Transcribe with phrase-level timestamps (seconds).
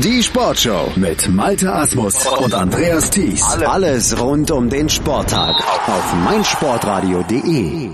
[0.00, 3.42] Die Sportshow mit Malte Asmus und Andreas Thies.
[3.66, 5.56] Alles rund um den Sporttag
[5.88, 7.90] auf meinsportradio.de.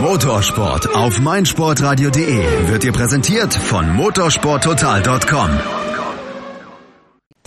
[0.00, 5.50] Motorsport auf meinsportradio.de wird dir präsentiert von motorsporttotal.com.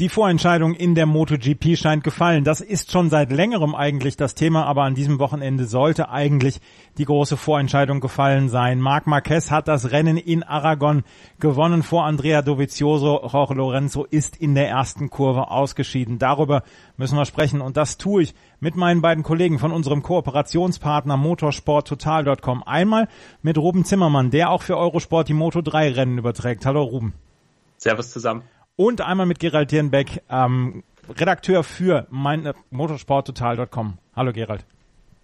[0.04, 2.44] Die Vorentscheidung in der MotoGP scheint gefallen.
[2.44, 6.60] Das ist schon seit längerem eigentlich das Thema, aber an diesem Wochenende sollte eigentlich
[6.98, 8.82] die große Vorentscheidung gefallen sein.
[8.82, 11.04] Marc Marquez hat das Rennen in Aragon
[11.40, 13.26] gewonnen vor Andrea Dovizioso.
[13.32, 16.20] Jorge Lorenzo ist in der ersten Kurve ausgeschieden.
[16.20, 16.64] Darüber
[16.98, 22.64] müssen wir sprechen und das tue ich mit meinen beiden Kollegen von unserem Kooperationspartner motorsporttotal.com.
[22.64, 23.08] Einmal
[23.42, 26.66] mit Ruben Zimmermann, der auch für Eurosport die Moto 3 Rennen überträgt.
[26.66, 27.14] Hallo Ruben.
[27.78, 28.44] Servus zusammen
[28.76, 33.98] und einmal mit Gerald Dierenbeck, ähm, Redakteur für mein, motorsporttotal.com.
[34.16, 34.66] Hallo Gerald.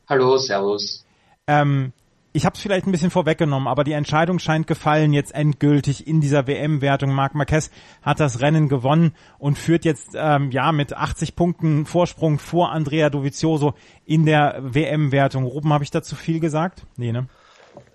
[0.08, 1.06] Hallo, servus.
[1.48, 1.94] Ähm,
[2.32, 6.22] ich habe es vielleicht ein bisschen vorweggenommen, aber die Entscheidung scheint gefallen jetzt endgültig in
[6.22, 7.12] dieser WM-Wertung.
[7.12, 7.72] Marc Marquez
[8.04, 13.10] hat das Rennen gewonnen und führt jetzt ähm, ja mit 80 Punkten Vorsprung vor Andrea
[13.10, 13.74] Dovizioso
[14.06, 15.46] in der WM-Wertung.
[15.46, 16.86] Ruben, habe ich dazu viel gesagt?
[16.98, 17.28] Nee, ne?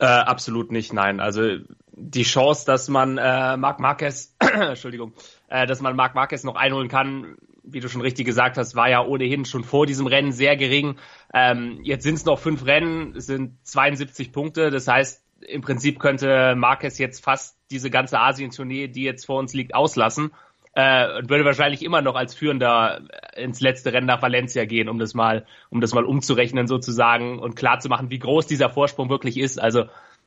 [0.01, 1.21] Äh, absolut nicht, nein.
[1.21, 1.59] Also
[1.93, 4.34] die Chance, dass man äh, Marc Marquez,
[4.71, 5.13] Entschuldigung,
[5.49, 8.89] äh, dass man Marc Marquez noch einholen kann, wie du schon richtig gesagt hast, war
[8.89, 10.97] ja ohnehin schon vor diesem Rennen sehr gering.
[11.33, 14.71] Ähm, jetzt sind es noch fünf Rennen, es sind 72 Punkte.
[14.71, 19.55] Das heißt, im Prinzip könnte Marquez jetzt fast diese ganze Asien-Tournee, die jetzt vor uns
[19.55, 20.31] liegt, auslassen.
[20.75, 23.03] Äh, und würde wahrscheinlich immer noch als Führender
[23.37, 27.55] ins letzte Rennen nach Valencia gehen, um das mal, um das mal umzurechnen sozusagen und
[27.55, 29.61] klar zu machen, wie groß dieser Vorsprung wirklich ist.
[29.61, 29.85] Also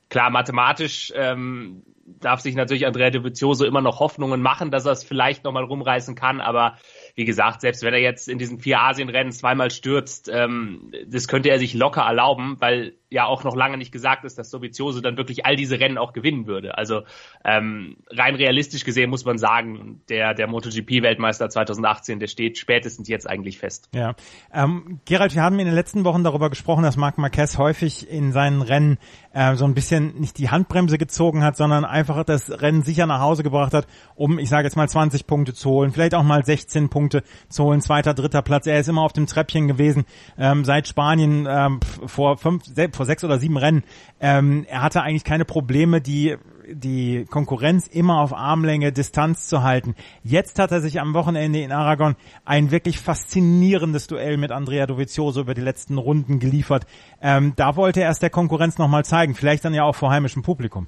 [0.09, 5.03] klar, mathematisch ähm, darf sich natürlich Andrea Dovizioso immer noch Hoffnungen machen, dass er es
[5.03, 6.77] vielleicht nochmal rumreißen kann, aber
[7.16, 11.50] wie gesagt, selbst wenn er jetzt in diesen vier Asienrennen zweimal stürzt, ähm, das könnte
[11.50, 15.17] er sich locker erlauben, weil ja auch noch lange nicht gesagt ist, dass Dovizioso dann
[15.17, 16.78] wirklich all diese Rennen auch gewinnen würde.
[16.78, 17.03] Also
[17.45, 23.30] ähm, rein realistisch gesehen muss man sagen, der, der MotoGP-Weltmeister 2018, der steht spätestens jetzt
[23.30, 23.89] eigentlich fest.
[23.94, 24.16] Ja,
[24.53, 28.31] ähm, Gerald, wir haben in den letzten Wochen darüber gesprochen, dass Marc Marquez häufig in
[28.31, 28.97] seinen Rennen
[29.34, 33.19] äh, so ein bisschen nicht die Handbremse gezogen hat, sondern einfach das Rennen sicher nach
[33.19, 36.46] Hause gebracht hat, um, ich sage jetzt mal 20 Punkte zu holen, vielleicht auch mal
[36.46, 38.68] 16 Punkte zu holen, zweiter, dritter Platz.
[38.68, 40.06] Er ist immer auf dem Treppchen gewesen
[40.38, 42.63] ähm, seit Spanien ähm, vor fünf,
[42.94, 43.84] vor sechs oder sieben Rennen.
[44.19, 46.38] Ähm, er hatte eigentlich keine Probleme, die
[46.74, 49.96] die Konkurrenz immer auf Armlänge Distanz zu halten.
[50.24, 52.16] Jetzt hat er sich am Wochenende in Aragon
[52.46, 56.85] ein wirklich faszinierendes Duell mit Andrea Dovizioso über die letzten Runden geliefert.
[57.22, 60.44] Ähm, da wollte er es der Konkurrenz nochmal zeigen, vielleicht dann ja auch vor heimischem
[60.44, 60.88] Publikum.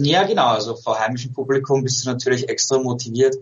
[0.00, 0.48] Ja, genau.
[0.48, 3.36] Also vor heimischem Publikum bist du natürlich extra motiviert.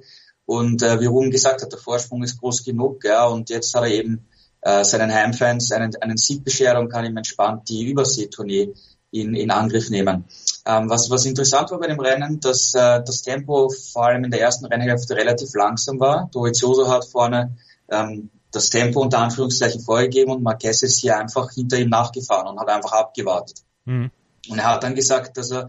[0.46, 3.04] Und äh, wie Ruben gesagt hat, der Vorsprung ist groß genug.
[3.04, 4.26] Ja, und jetzt hat er eben
[4.62, 8.72] äh, seinen Heimfans einen, einen Sieg beschert und kann ihm entspannt die Überseetournee
[9.10, 10.24] in, in Angriff nehmen.
[10.66, 14.30] Ähm, was, was interessant war bei dem Rennen, dass äh, das Tempo vor allem in
[14.30, 16.28] der ersten Rennhälfte relativ langsam war.
[16.32, 17.56] Dovizioso hat vorne
[17.88, 22.60] ähm, das Tempo unter Anführungszeichen vorgegeben und Marquez ist hier einfach hinter ihm nachgefahren und
[22.60, 23.62] hat einfach abgewartet.
[23.84, 24.10] Mhm.
[24.48, 25.68] Und er hat dann gesagt, dass er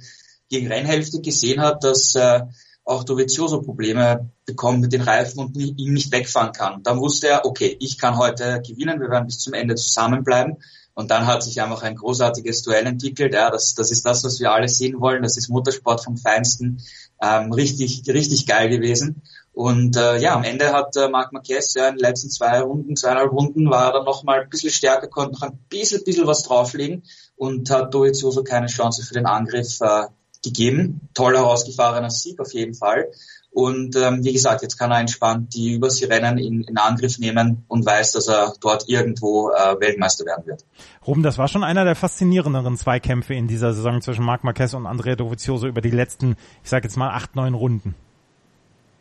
[0.51, 2.41] gegen Rennhälfte gesehen hat, dass äh,
[2.83, 6.83] auch Dovizioso Probleme bekommt mit den Reifen und ihn nicht wegfahren kann.
[6.83, 10.57] Dann wusste er, okay, ich kann heute gewinnen, wir werden bis zum Ende zusammenbleiben.
[10.93, 13.33] Und dann hat sich einfach ein großartiges Duell entwickelt.
[13.33, 15.23] Ja, das, das ist das, was wir alle sehen wollen.
[15.23, 16.83] Das ist Motorsport vom Feinsten.
[17.21, 19.21] Ähm, richtig, richtig geil gewesen.
[19.53, 22.95] Und äh, ja, am Ende hat äh, Marc Marquez ja in den letzten zwei Runden,
[22.95, 26.27] zweieinhalb Runden war er dann noch mal ein bisschen stärker, konnte noch ein bisschen, bisschen
[26.27, 27.03] was drauflegen
[27.35, 30.07] und hat Dovizioso keine Chance für den Angriff äh,
[30.43, 31.09] gegeben.
[31.13, 33.07] Toll herausgefahrener Sieg auf jeden Fall.
[33.53, 37.85] Und ähm, wie gesagt, jetzt kann er entspannt die Überseerennen in, in Angriff nehmen und
[37.85, 40.63] weiß, dass er dort irgendwo äh, Weltmeister werden wird.
[41.05, 44.85] Ruben, das war schon einer der faszinierenderen Zweikämpfe in dieser Saison zwischen Marc Marquez und
[44.85, 47.93] Andrea Dovizioso über die letzten, ich sage jetzt mal, acht, neun Runden.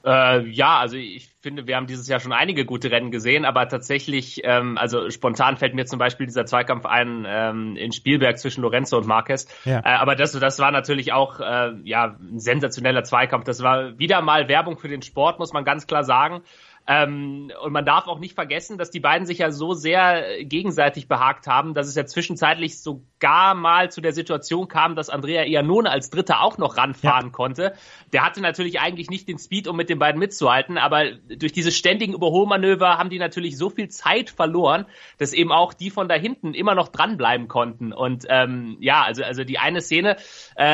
[0.05, 3.69] Äh, ja, also ich finde, wir haben dieses Jahr schon einige gute Rennen gesehen, aber
[3.69, 8.63] tatsächlich, ähm, also spontan fällt mir zum Beispiel dieser Zweikampf ein ähm, in Spielberg zwischen
[8.63, 9.47] Lorenzo und Marquez.
[9.65, 9.81] Ja.
[9.81, 13.45] Äh, aber das, das war natürlich auch äh, ja ein sensationeller Zweikampf.
[13.45, 16.43] Das war wieder mal Werbung für den Sport, muss man ganz klar sagen.
[16.91, 21.07] Ähm, und man darf auch nicht vergessen, dass die beiden sich ja so sehr gegenseitig
[21.07, 25.89] behagt haben, dass es ja zwischenzeitlich sogar mal zu der Situation kam, dass Andrea Iannone
[25.89, 27.31] als Dritter auch noch ranfahren ja.
[27.31, 27.75] konnte.
[28.13, 31.71] Der hatte natürlich eigentlich nicht den Speed, um mit den beiden mitzuhalten, aber durch diese
[31.71, 34.85] ständigen Überholmanöver haben die natürlich so viel Zeit verloren,
[35.17, 37.93] dass eben auch die von da hinten immer noch dranbleiben konnten.
[37.93, 40.17] Und ähm, ja, also, also die eine Szene,
[40.57, 40.65] äh,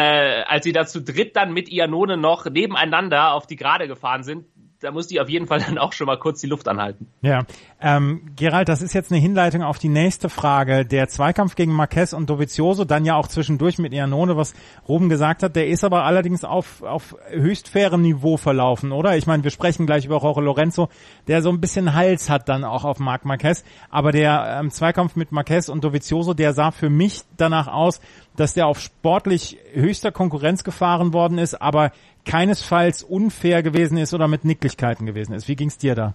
[0.46, 4.46] als sie da zu dritt dann mit Iannone noch nebeneinander auf die Gerade gefahren sind,
[4.86, 7.08] da musste ich auf jeden Fall dann auch schon mal kurz die Luft anhalten.
[7.20, 7.44] Ja,
[7.80, 10.86] ähm, Gerald, das ist jetzt eine Hinleitung auf die nächste Frage.
[10.86, 14.54] Der Zweikampf gegen Marquez und Dovizioso, dann ja auch zwischendurch mit Iannone, was
[14.88, 19.16] Ruben gesagt hat, der ist aber allerdings auf, auf höchst fairem Niveau verlaufen, oder?
[19.16, 20.88] Ich meine, wir sprechen gleich über Jorge Lorenzo,
[21.26, 25.16] der so ein bisschen Hals hat dann auch auf Marc Marquez, aber der ähm, Zweikampf
[25.16, 28.00] mit Marquez und Dovizioso, der sah für mich danach aus,
[28.36, 31.90] dass der auf sportlich höchster Konkurrenz gefahren worden ist, aber
[32.26, 35.48] keinesfalls unfair gewesen ist oder mit Nicklichkeiten gewesen ist.
[35.48, 36.14] Wie ging's dir da?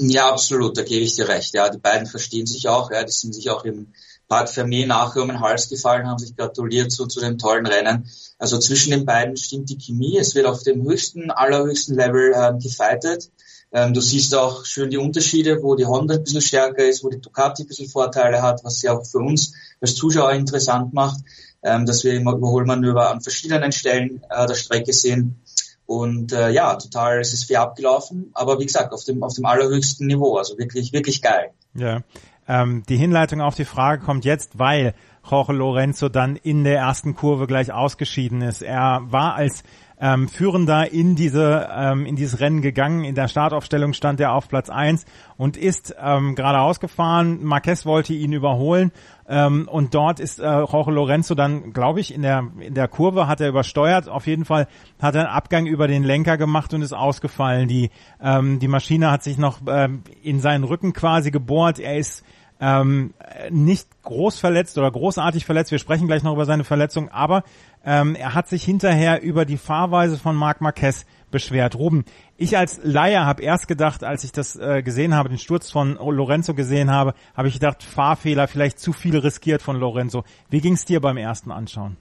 [0.00, 1.54] Ja, absolut, da gebe ich dir recht.
[1.54, 3.88] Ja, die beiden verstehen sich auch, ja, die sind sich auch im
[4.28, 8.08] Parc Fermé nachher um den Hals gefallen, haben sich gratuliert zu, zu dem tollen Rennen.
[8.38, 10.18] Also zwischen den beiden stimmt die Chemie.
[10.18, 13.30] Es wird auf dem höchsten, allerhöchsten Level ähm, gefightet.
[13.72, 17.08] Ähm, du siehst auch schön die Unterschiede, wo die Honda ein bisschen stärker ist, wo
[17.08, 21.18] die Ducati ein bisschen Vorteile hat, was sie auch für uns als Zuschauer interessant macht
[21.62, 25.40] ähm, dass wir immer Überholmanöver an verschiedenen Stellen äh, der Strecke sehen.
[25.86, 29.46] Und äh, ja, total, es ist fair abgelaufen, aber wie gesagt, auf dem, auf dem
[29.46, 31.50] allerhöchsten Niveau, also wirklich, wirklich geil.
[31.74, 32.02] Ja,
[32.46, 34.94] ähm, die Hinleitung auf die Frage kommt jetzt, weil
[35.30, 38.62] Jorge Lorenzo dann in der ersten Kurve gleich ausgeschieden ist.
[38.62, 39.62] Er war als
[40.00, 43.04] ähm, Führender in diese ähm, in dieses Rennen gegangen.
[43.04, 45.04] In der Startaufstellung stand er auf Platz eins
[45.36, 47.42] und ist ähm, geradeaus gefahren.
[47.42, 48.92] Marquez wollte ihn überholen
[49.28, 53.26] ähm, und dort ist äh, Jorge Lorenzo dann, glaube ich, in der in der Kurve
[53.26, 54.08] hat er übersteuert.
[54.08, 54.68] Auf jeden Fall
[55.00, 57.68] hat er einen Abgang über den Lenker gemacht und ist ausgefallen.
[57.68, 57.90] Die
[58.22, 61.78] ähm, die Maschine hat sich noch ähm, in seinen Rücken quasi gebohrt.
[61.78, 62.24] Er ist
[62.60, 63.14] ähm,
[63.50, 65.70] nicht groß verletzt oder großartig verletzt.
[65.70, 67.44] Wir sprechen gleich noch über seine Verletzung, aber
[67.84, 71.76] ähm, er hat sich hinterher über die Fahrweise von Marc Marquez beschwert.
[71.76, 72.04] Ruben,
[72.36, 75.94] ich als Laie habe erst gedacht, als ich das äh, gesehen habe, den Sturz von
[75.94, 80.24] Lorenzo gesehen habe, habe ich gedacht, Fahrfehler, vielleicht zu viel riskiert von Lorenzo.
[80.50, 81.96] Wie ging es dir beim ersten Anschauen?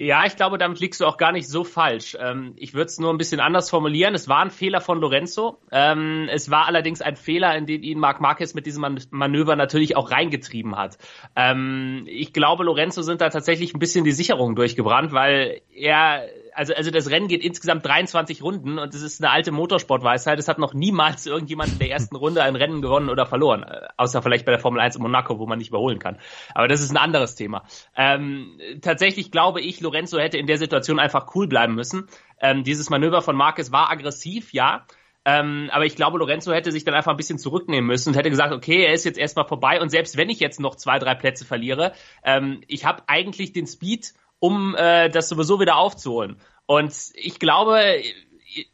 [0.00, 2.16] Ja, ich glaube, damit liegst du auch gar nicht so falsch.
[2.20, 4.14] Ähm, ich würde es nur ein bisschen anders formulieren.
[4.14, 5.58] Es war ein Fehler von Lorenzo.
[5.72, 9.56] Ähm, es war allerdings ein Fehler, in den ihn Marc Marquez mit diesem Man Manöver
[9.56, 10.98] natürlich auch reingetrieben hat.
[11.34, 16.28] Ähm, ich glaube, Lorenzo sind da tatsächlich ein bisschen die Sicherungen durchgebrannt, weil er
[16.58, 20.40] also, also das Rennen geht insgesamt 23 Runden und es ist eine alte Motorsportweisheit.
[20.40, 23.62] Es hat noch niemals irgendjemand in der ersten Runde ein Rennen gewonnen oder verloren.
[23.62, 26.18] Äh, außer vielleicht bei der Formel 1 in Monaco, wo man nicht überholen kann.
[26.54, 27.62] Aber das ist ein anderes Thema.
[27.96, 32.08] Ähm, tatsächlich glaube ich, Lorenzo hätte in der Situation einfach cool bleiben müssen.
[32.40, 34.84] Ähm, dieses Manöver von Marquez war aggressiv, ja.
[35.24, 38.30] Ähm, aber ich glaube, Lorenzo hätte sich dann einfach ein bisschen zurücknehmen müssen und hätte
[38.30, 41.14] gesagt, okay, er ist jetzt erstmal vorbei und selbst wenn ich jetzt noch zwei, drei
[41.14, 41.92] Plätze verliere,
[42.24, 46.36] ähm, ich habe eigentlich den Speed um äh, das sowieso wieder aufzuholen.
[46.66, 48.02] Und ich glaube,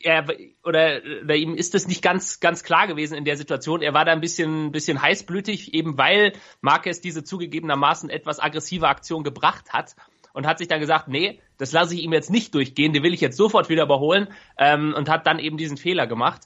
[0.01, 0.27] er
[0.65, 3.83] oder, oder ihm ist das nicht ganz ganz klar gewesen in der Situation.
[3.83, 9.25] Er war da ein bisschen bisschen heißblütig, eben weil Marquez diese zugegebenermaßen etwas aggressive Aktion
[9.25, 9.97] gebracht hat
[10.33, 13.15] und hat sich dann gesagt, nee, das lasse ich ihm jetzt nicht durchgehen, den will
[13.15, 14.29] ich jetzt sofort wieder überholen
[14.59, 16.43] ähm, und hat dann eben diesen Fehler gemacht.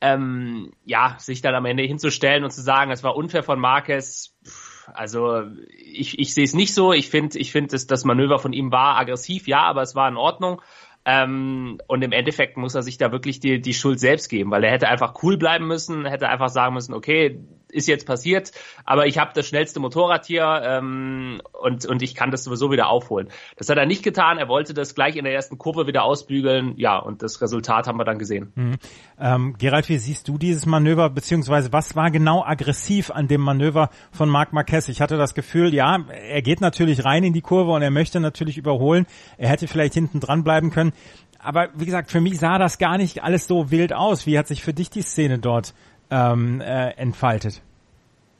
[0.00, 4.36] Ähm, ja, sich dann am Ende hinzustellen und zu sagen, es war unfair von Marquez.
[4.44, 5.42] Pff, also
[5.76, 6.92] ich, ich sehe es nicht so.
[6.92, 10.16] Ich finde, ich finde, das Manöver von ihm war aggressiv, ja, aber es war in
[10.16, 10.62] Ordnung.
[11.04, 14.62] Ähm, und im Endeffekt muss er sich da wirklich die, die Schuld selbst geben, weil
[14.64, 17.40] er hätte einfach cool bleiben müssen, hätte einfach sagen müssen, okay,
[17.70, 18.52] ist jetzt passiert,
[18.84, 22.88] aber ich habe das schnellste Motorrad hier ähm, und, und ich kann das sowieso wieder
[22.88, 23.28] aufholen.
[23.56, 26.74] Das hat er nicht getan, er wollte das gleich in der ersten Kurve wieder ausbügeln,
[26.76, 28.52] ja, und das Resultat haben wir dann gesehen.
[28.54, 28.76] Mhm.
[29.20, 33.90] Ähm, Gerald, wie siehst du dieses Manöver, beziehungsweise was war genau aggressiv an dem Manöver
[34.12, 34.88] von Marc Marquez?
[34.88, 38.20] Ich hatte das Gefühl, ja, er geht natürlich rein in die Kurve und er möchte
[38.20, 39.06] natürlich überholen,
[39.36, 40.92] er hätte vielleicht hinten dran bleiben können,
[41.38, 44.26] aber wie gesagt, für mich sah das gar nicht alles so wild aus.
[44.26, 45.74] Wie hat sich für dich die Szene dort
[46.10, 47.62] ähm, äh, entfaltet?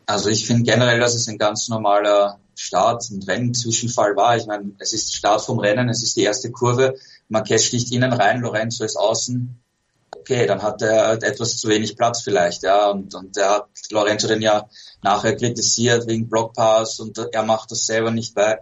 [0.09, 4.39] Also ich finde generell, dass es ein ganz normaler Start- und Rennzwischenfall war.
[4.39, 6.95] Ich meine, es ist Start vom Rennen, es ist die erste Kurve.
[7.29, 9.63] Marquez sticht innen rein, Lorenzo ist außen.
[10.17, 12.89] Okay, dann hat er etwas zu wenig Platz vielleicht, ja.
[12.89, 14.67] Und, und er hat Lorenzo den ja
[15.03, 18.61] nachher kritisiert wegen Blockpass und er macht das selber nicht bei,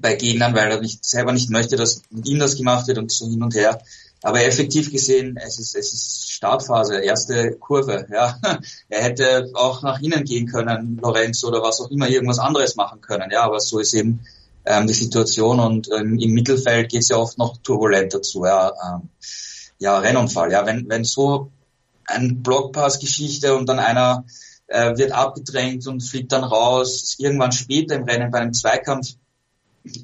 [0.00, 3.28] bei Gegnern, weil er nicht, selber nicht möchte, dass ihm das gemacht wird und so
[3.28, 3.80] hin und her.
[4.26, 8.08] Aber effektiv gesehen, es ist, es ist Startphase, erste Kurve.
[8.12, 8.36] Ja,
[8.88, 13.00] er hätte auch nach innen gehen können, Lorenz oder was auch immer, irgendwas anderes machen
[13.00, 13.30] können.
[13.30, 14.26] Ja, aber so ist eben
[14.64, 18.44] ähm, die Situation und ähm, im Mittelfeld geht es ja oft noch turbulent dazu.
[18.44, 19.10] Ja, ähm,
[19.78, 20.50] ja, Rennunfall.
[20.50, 21.52] Ja, wenn wenn so
[22.06, 24.24] ein Blockpass-Geschichte und dann einer
[24.66, 29.10] äh, wird abgedrängt und fliegt dann raus, irgendwann später im Rennen bei einem Zweikampf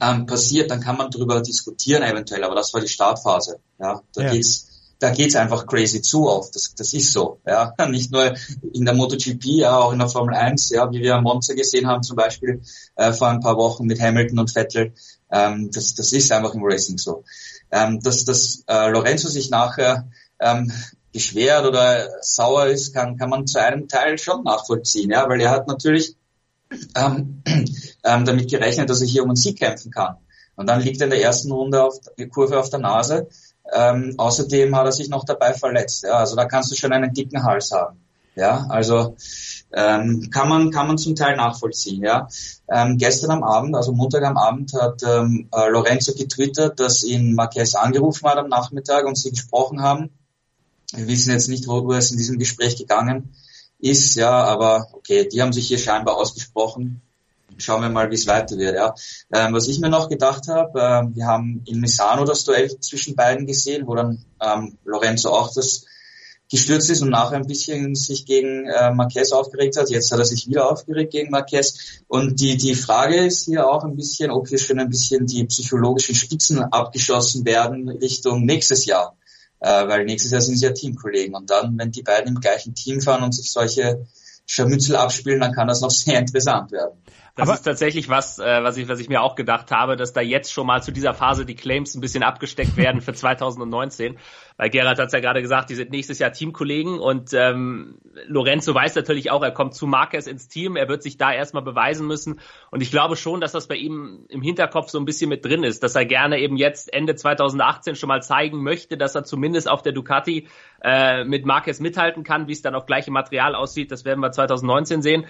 [0.00, 3.58] ähm, passiert, dann kann man darüber diskutieren eventuell, aber das war die Startphase.
[3.78, 4.32] Ja, da ja.
[4.32, 4.68] geht's
[5.02, 6.52] da geht's einfach crazy zu auf.
[6.52, 7.40] Das, das ist so.
[7.44, 8.34] Ja, nicht nur
[8.72, 11.88] in der MotoGP, ja, auch in der Formel 1, ja, wie wir am Monza gesehen
[11.88, 12.62] haben zum Beispiel
[12.94, 14.92] äh, vor ein paar Wochen mit Hamilton und Vettel.
[15.30, 17.24] Ähm, das, das ist einfach im Racing so.
[17.72, 20.08] Ähm, dass dass äh, Lorenzo sich nachher
[20.38, 20.70] ähm,
[21.12, 25.50] beschwert oder sauer ist, kann, kann man zu einem Teil schon nachvollziehen, ja, weil er
[25.50, 26.16] hat natürlich
[26.96, 27.42] ähm,
[28.04, 30.16] ähm, damit gerechnet, dass er hier um einen Sieg kämpfen kann.
[30.56, 33.28] Und dann liegt er in der ersten Runde auf die Kurve auf der Nase.
[33.72, 36.04] Ähm, außerdem hat er sich noch dabei verletzt.
[36.04, 37.98] Ja, also da kannst du schon einen dicken Hals haben.
[38.34, 39.16] Ja, also
[39.72, 42.02] ähm, kann man kann man zum Teil nachvollziehen.
[42.02, 42.28] Ja,
[42.68, 47.34] ähm, gestern am Abend, also Montag am Abend, hat ähm, äh, Lorenzo getwittert, dass ihn
[47.34, 50.10] Marquez angerufen hat am Nachmittag und sie gesprochen haben.
[50.94, 53.34] Wir wissen jetzt nicht, worüber es in diesem Gespräch gegangen
[53.78, 57.02] ist, ja, aber okay, die haben sich hier scheinbar ausgesprochen.
[57.62, 58.74] Schauen wir mal, wie es weiter wird.
[58.74, 58.94] Ja.
[59.32, 63.14] Ähm, was ich mir noch gedacht habe, äh, wir haben in Misano das Duell zwischen
[63.14, 65.84] beiden gesehen, wo dann ähm, Lorenzo auch das
[66.50, 69.88] gestürzt ist und nachher ein bisschen sich gegen äh, Marquez aufgeregt hat.
[69.88, 72.02] Jetzt hat er sich wieder aufgeregt gegen Marquez.
[72.08, 75.44] Und die, die Frage ist hier auch ein bisschen, ob hier schon ein bisschen die
[75.44, 79.16] psychologischen Spitzen abgeschossen werden Richtung nächstes Jahr
[79.62, 81.34] äh, weil nächstes Jahr sind sie ja Teamkollegen.
[81.34, 84.06] Und dann, wenn die beiden im gleichen Team fahren und sich solche
[84.44, 87.00] Scharmützel abspielen, dann kann das noch sehr interessant werden.
[87.34, 90.12] Das Aber ist tatsächlich was, äh, was ich, was ich mir auch gedacht habe, dass
[90.12, 94.18] da jetzt schon mal zu dieser Phase die Claims ein bisschen abgesteckt werden für 2019.
[94.58, 98.74] Weil Gerhard hat es ja gerade gesagt, die sind nächstes Jahr Teamkollegen und ähm, Lorenzo
[98.74, 102.06] weiß natürlich auch, er kommt zu Marquez ins Team, er wird sich da erstmal beweisen
[102.06, 102.38] müssen.
[102.70, 105.64] Und ich glaube schon, dass das bei ihm im Hinterkopf so ein bisschen mit drin
[105.64, 109.70] ist, dass er gerne eben jetzt Ende 2018 schon mal zeigen möchte, dass er zumindest
[109.70, 110.48] auf der Ducati
[110.82, 113.90] äh, mit Marquez mithalten kann, wie es dann auf gleichem Material aussieht.
[113.90, 115.26] Das werden wir 2019 sehen.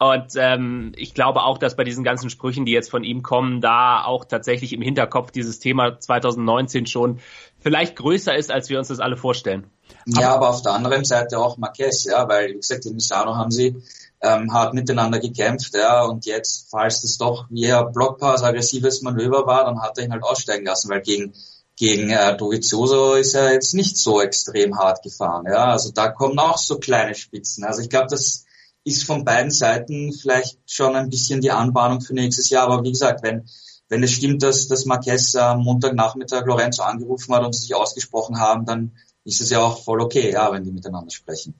[0.00, 3.60] Und ähm, ich glaube auch, dass bei diesen ganzen Sprüchen, die jetzt von ihm kommen,
[3.60, 7.20] da auch tatsächlich im Hinterkopf dieses Thema 2019 schon
[7.58, 9.66] vielleicht größer ist, als wir uns das alle vorstellen.
[10.06, 13.50] Ja, aber auf der anderen Seite auch Marquez, ja, weil, wie gesagt, in Misano haben
[13.50, 13.82] sie
[14.22, 19.66] ähm, hart miteinander gekämpft, ja, und jetzt, falls das doch eher Blockpass, aggressives Manöver war,
[19.66, 21.34] dann hat er ihn halt aussteigen lassen, weil gegen
[21.76, 26.38] gegen äh, Dovizioso ist er jetzt nicht so extrem hart gefahren, ja, also da kommen
[26.38, 27.64] auch so kleine Spitzen.
[27.64, 28.44] Also ich glaube, das
[28.84, 32.64] ist von beiden Seiten vielleicht schon ein bisschen die Anbahnung für nächstes Jahr.
[32.64, 33.46] Aber wie gesagt, wenn,
[33.88, 38.38] wenn es stimmt, dass, dass Marquez am Montagnachmittag Lorenzo angerufen hat und sie sich ausgesprochen
[38.38, 38.92] haben, dann
[39.24, 41.54] ist es ja auch voll okay, ja, wenn die miteinander sprechen.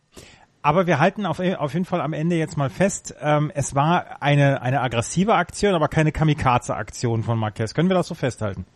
[0.62, 4.22] Aber wir halten auf, auf jeden Fall am Ende jetzt mal fest, ähm, es war
[4.22, 7.72] eine, eine aggressive Aktion, aber keine Kamikaze-Aktion von Marquez.
[7.72, 8.66] Können wir das so festhalten?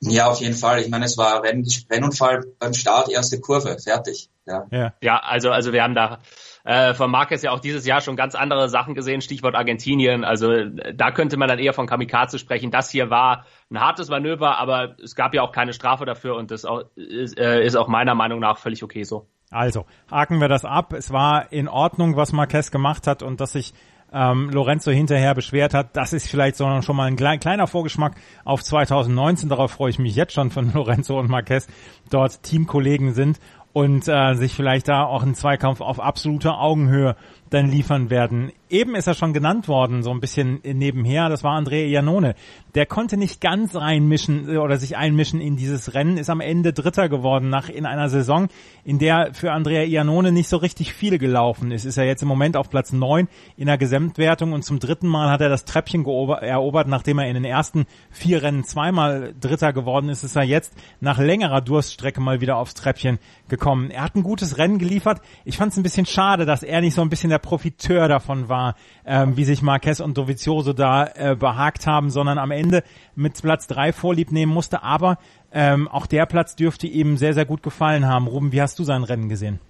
[0.00, 0.80] Ja, auf jeden Fall.
[0.80, 4.28] Ich meine, es war Rennunfall beim Start, erste Kurve, fertig.
[4.44, 4.92] Ja, ja.
[5.00, 6.18] ja also, also wir haben da
[6.66, 10.24] äh, von Marquez ja auch dieses Jahr schon ganz andere Sachen gesehen, Stichwort Argentinien.
[10.24, 12.72] Also da könnte man dann eher von Kamikaze sprechen.
[12.72, 16.50] Das hier war ein hartes Manöver, aber es gab ja auch keine Strafe dafür und
[16.50, 19.28] das auch, ist, äh, ist auch meiner Meinung nach völlig okay so.
[19.48, 20.92] Also, haken wir das ab.
[20.92, 23.72] Es war in Ordnung, was Marquez gemacht hat und dass sich
[24.12, 25.96] ähm, Lorenzo hinterher beschwert hat.
[25.96, 29.48] Das ist vielleicht so schon mal ein klein, kleiner Vorgeschmack auf 2019.
[29.48, 31.66] Darauf freue ich mich jetzt schon von Lorenzo und Marquez
[32.10, 33.38] dort Teamkollegen sind
[33.76, 37.14] und äh, sich vielleicht da auch einen Zweikampf auf absoluter Augenhöhe
[37.56, 38.52] dann liefern werden.
[38.68, 42.34] Eben ist er schon genannt worden, so ein bisschen nebenher, das war Andrea Iannone.
[42.74, 46.72] Der konnte nicht ganz reinmischen äh, oder sich einmischen in dieses Rennen, ist am Ende
[46.72, 48.48] Dritter geworden nach in einer Saison,
[48.84, 51.84] in der für Andrea Iannone nicht so richtig viel gelaufen ist.
[51.84, 55.30] Ist er jetzt im Moment auf Platz neun in der Gesamtwertung und zum dritten Mal
[55.30, 60.08] hat er das Treppchen erobert, nachdem er in den ersten vier Rennen zweimal Dritter geworden
[60.08, 63.90] ist, ist er jetzt nach längerer Durststrecke mal wieder aufs Treppchen gekommen.
[63.90, 65.20] Er hat ein gutes Rennen geliefert.
[65.44, 68.48] Ich fand es ein bisschen schade, dass er nicht so ein bisschen der Profiteur davon
[68.48, 68.74] war,
[69.04, 72.82] ähm, wie sich Marquez und Dovizioso da äh, behagt haben, sondern am Ende
[73.14, 74.82] mit Platz drei vorlieb nehmen musste.
[74.82, 75.18] Aber
[75.52, 78.26] ähm, auch der Platz dürfte ihm sehr, sehr gut gefallen haben.
[78.26, 79.60] Ruben, wie hast du sein Rennen gesehen?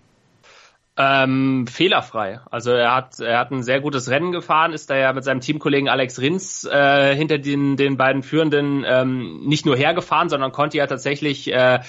[0.99, 2.41] Ähm, fehlerfrei.
[2.51, 5.41] Also er hat er hat ein sehr gutes Rennen gefahren, ist da ja mit seinem
[5.41, 10.79] Teamkollegen Alex Rins äh, hinter den den beiden Führenden ähm, nicht nur hergefahren, sondern konnte
[10.79, 11.81] ja tatsächlich äh,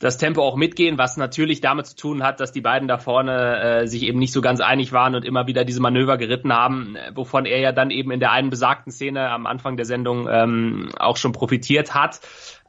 [0.00, 3.82] das Tempo auch mitgehen, was natürlich damit zu tun hat, dass die beiden da vorne
[3.82, 6.96] äh, sich eben nicht so ganz einig waren und immer wieder diese Manöver geritten haben,
[7.14, 10.88] wovon er ja dann eben in der einen besagten Szene am Anfang der Sendung ähm,
[10.98, 12.20] auch schon profitiert hat.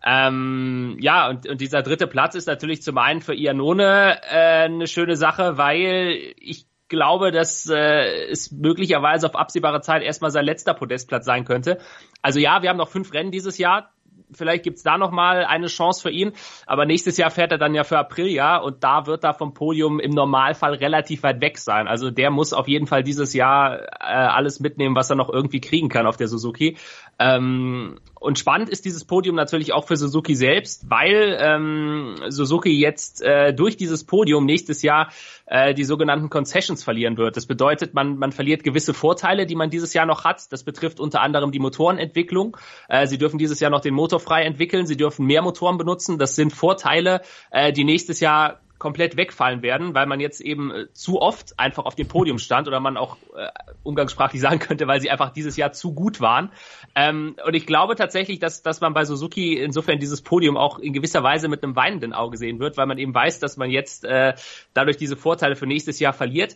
[0.03, 4.87] Ähm, ja, und, und dieser dritte Platz ist natürlich zum einen für Ianone äh, eine
[4.87, 10.73] schöne Sache, weil ich glaube, dass äh, es möglicherweise auf absehbare Zeit erstmal sein letzter
[10.73, 11.77] Podestplatz sein könnte.
[12.21, 13.93] Also ja, wir haben noch fünf Rennen dieses Jahr
[14.33, 16.33] vielleicht gibt's da noch mal eine Chance für ihn.
[16.65, 19.99] Aber nächstes Jahr fährt er dann ja für Aprilia und da wird er vom Podium
[19.99, 21.87] im Normalfall relativ weit weg sein.
[21.87, 25.61] Also der muss auf jeden Fall dieses Jahr äh, alles mitnehmen, was er noch irgendwie
[25.61, 26.77] kriegen kann auf der Suzuki.
[27.19, 33.23] Ähm, und spannend ist dieses Podium natürlich auch für Suzuki selbst, weil ähm, Suzuki jetzt
[33.23, 35.11] äh, durch dieses Podium nächstes Jahr
[35.47, 37.35] äh, die sogenannten Concessions verlieren wird.
[37.35, 40.51] Das bedeutet, man, man verliert gewisse Vorteile, die man dieses Jahr noch hat.
[40.51, 42.57] Das betrifft unter anderem die Motorenentwicklung.
[42.89, 46.19] Äh, sie dürfen dieses Jahr noch den Motor frei entwickeln, sie dürfen mehr Motoren benutzen.
[46.19, 50.91] Das sind Vorteile, äh, die nächstes Jahr komplett wegfallen werden, weil man jetzt eben äh,
[50.91, 53.47] zu oft einfach auf dem Podium stand oder man auch äh,
[53.83, 56.51] umgangssprachlich sagen könnte, weil sie einfach dieses Jahr zu gut waren.
[56.95, 60.93] Ähm, und ich glaube tatsächlich, dass, dass man bei Suzuki insofern dieses Podium auch in
[60.93, 64.03] gewisser Weise mit einem weinenden Auge sehen wird, weil man eben weiß, dass man jetzt
[64.03, 64.33] äh,
[64.73, 66.55] dadurch diese Vorteile für nächstes Jahr verliert.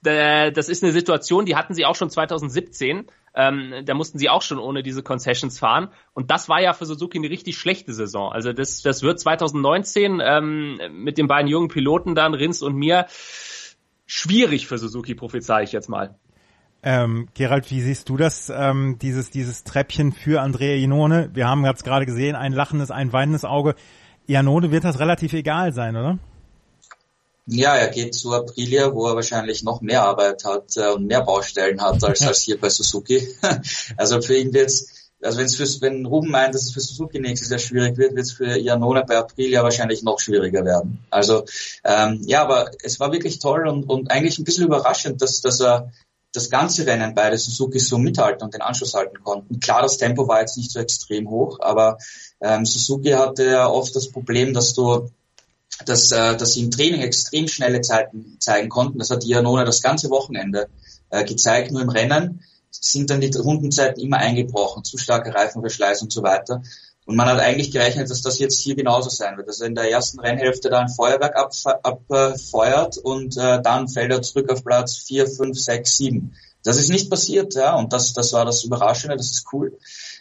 [0.00, 3.06] Das ist eine Situation, die hatten sie auch schon 2017.
[3.34, 5.88] Ähm, da mussten sie auch schon ohne diese Concessions fahren.
[6.14, 8.32] Und das war ja für Suzuki eine richtig schlechte Saison.
[8.32, 13.06] Also das, das wird 2019 ähm, mit den beiden jungen Piloten dann, Rins und mir,
[14.06, 16.16] schwierig für Suzuki, prophezei ich jetzt mal.
[16.82, 21.30] Ähm, Gerald, wie siehst du das, ähm, dieses, dieses Treppchen für Andrea Iannone?
[21.34, 23.74] Wir haben jetzt gerade gesehen, ein lachendes, ein weinendes Auge.
[24.26, 26.18] Iannone wird das relativ egal sein, oder?
[27.50, 31.22] Ja, er geht zu Aprilia, wo er wahrscheinlich noch mehr Arbeit hat äh, und mehr
[31.22, 33.26] Baustellen hat als, als hier bei Suzuki.
[33.96, 37.48] also für ihn wird's, also wenn's fürs, wenn Ruben meint, dass es für Suzuki nächstes
[37.48, 40.98] Jahr schwierig wird, wird es für Iannone bei Aprilia wahrscheinlich noch schwieriger werden.
[41.08, 41.46] Also
[41.84, 45.60] ähm, ja, aber es war wirklich toll und, und eigentlich ein bisschen überraschend, dass, dass
[45.60, 45.90] er
[46.34, 49.58] das ganze Rennen beide Suzuki so mithalten und den Anschluss halten konnten.
[49.60, 51.96] Klar, das Tempo war jetzt nicht so extrem hoch, aber
[52.42, 55.10] ähm, Suzuki hatte ja oft das Problem, dass du
[55.84, 58.98] dass, äh, dass sie im Training extrem schnelle Zeiten zeigen konnten.
[58.98, 60.68] Das hat Ianone das ganze Wochenende
[61.10, 61.70] äh, gezeigt.
[61.70, 66.62] Nur im Rennen sind dann die Rundenzeiten immer eingebrochen, zu starke Reifenverschleiß und so weiter.
[67.06, 69.48] Und man hat eigentlich gerechnet, dass das jetzt hier genauso sein wird.
[69.48, 74.12] Dass er in der ersten Rennhälfte da ein Feuerwerk abfeuert ab, und äh, dann fällt
[74.12, 76.36] er zurück auf Platz 4, 5, 6, 7.
[76.64, 79.78] Das ist nicht passiert, ja, und das, das war das Überraschende, das ist cool.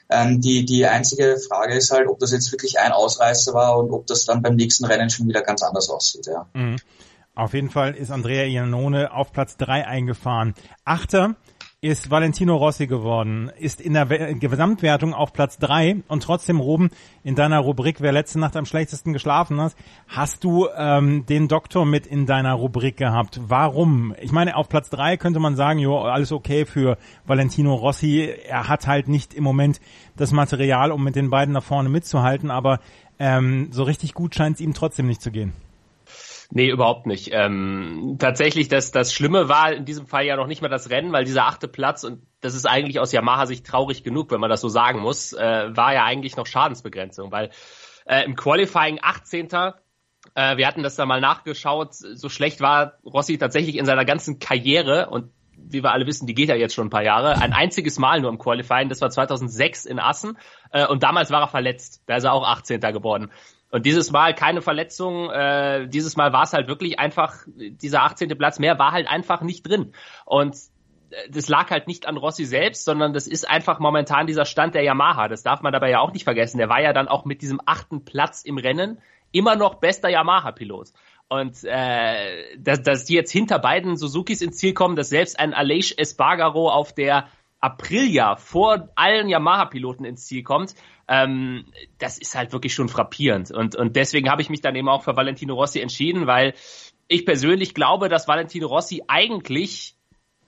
[0.10, 3.92] Ähm, die, die einzige Frage ist halt, ob das jetzt wirklich ein Ausreißer war und
[3.92, 6.28] ob das dann beim nächsten Rennen schon wieder ganz anders aussieht.
[6.28, 6.48] Ja.
[6.54, 6.78] Mhm.
[7.36, 10.56] Auf jeden Fall ist Andrea Iannone auf Platz drei eingefahren.
[10.86, 11.36] Achter
[11.80, 16.90] ist Valentino Rossi geworden, ist in der Gesamtwertung auf Platz drei und trotzdem Ruben
[17.24, 19.76] in deiner Rubrik, wer letzte Nacht am schlechtesten geschlafen hat,
[20.08, 23.40] hast du ähm, den Doktor mit in deiner Rubrik gehabt.
[23.44, 24.16] Warum?
[24.20, 28.28] Ich meine, auf Platz drei könnte man sagen, jo, alles okay für Valentino Rossi.
[28.48, 29.80] Er hat halt nicht im Moment
[30.16, 32.80] das Material, um mit den beiden nach vorne mitzuhalten, aber
[33.20, 35.54] ähm, so richtig gut scheint es ihm trotzdem nicht zu gehen.
[36.50, 37.30] Nee, überhaupt nicht.
[37.34, 41.12] Ähm, tatsächlich, das, das Schlimme war in diesem Fall ja noch nicht mal das Rennen,
[41.12, 44.62] weil dieser achte Platz, und das ist eigentlich aus Yamaha-Sicht traurig genug, wenn man das
[44.62, 47.52] so sagen muss, äh, war ja eigentlich noch Schadensbegrenzung, weil
[48.06, 49.50] äh, im Qualifying 18.
[50.36, 54.40] Äh, wir hatten das da mal nachgeschaut, so schlecht war Rossi tatsächlich in seiner ganzen
[54.40, 57.42] Karriere und wie wir alle wissen, die geht ja jetzt schon ein paar Jahre.
[57.42, 60.38] Ein einziges Mal nur im Qualifying, das war 2006 in Assen.
[60.72, 62.04] Äh, und damals war er verletzt.
[62.06, 62.80] Da ist er auch 18.
[62.80, 63.32] geworden.
[63.70, 68.30] Und dieses Mal keine Verletzung, äh, dieses Mal war es halt wirklich einfach, dieser 18.
[68.38, 69.94] Platz mehr war halt einfach nicht drin.
[70.26, 70.56] Und
[71.10, 74.74] äh, das lag halt nicht an Rossi selbst, sondern das ist einfach momentan dieser Stand
[74.74, 75.28] der Yamaha.
[75.28, 76.60] Das darf man dabei ja auch nicht vergessen.
[76.60, 79.02] Der war ja dann auch mit diesem achten Platz im Rennen
[79.32, 80.90] immer noch bester Yamaha-Pilot.
[81.30, 85.54] Und äh, dass, dass die jetzt hinter beiden Suzukis ins Ziel kommen, dass selbst ein
[85.54, 87.28] Aleix Espargaro auf der
[87.60, 90.76] Aprilia vor allen Yamaha-Piloten ins Ziel kommt,
[91.08, 91.66] ähm,
[91.98, 93.52] das ist halt wirklich schon frappierend.
[93.52, 96.54] Und, und deswegen habe ich mich dann eben auch für Valentino Rossi entschieden, weil
[97.08, 99.96] ich persönlich glaube, dass Valentino Rossi eigentlich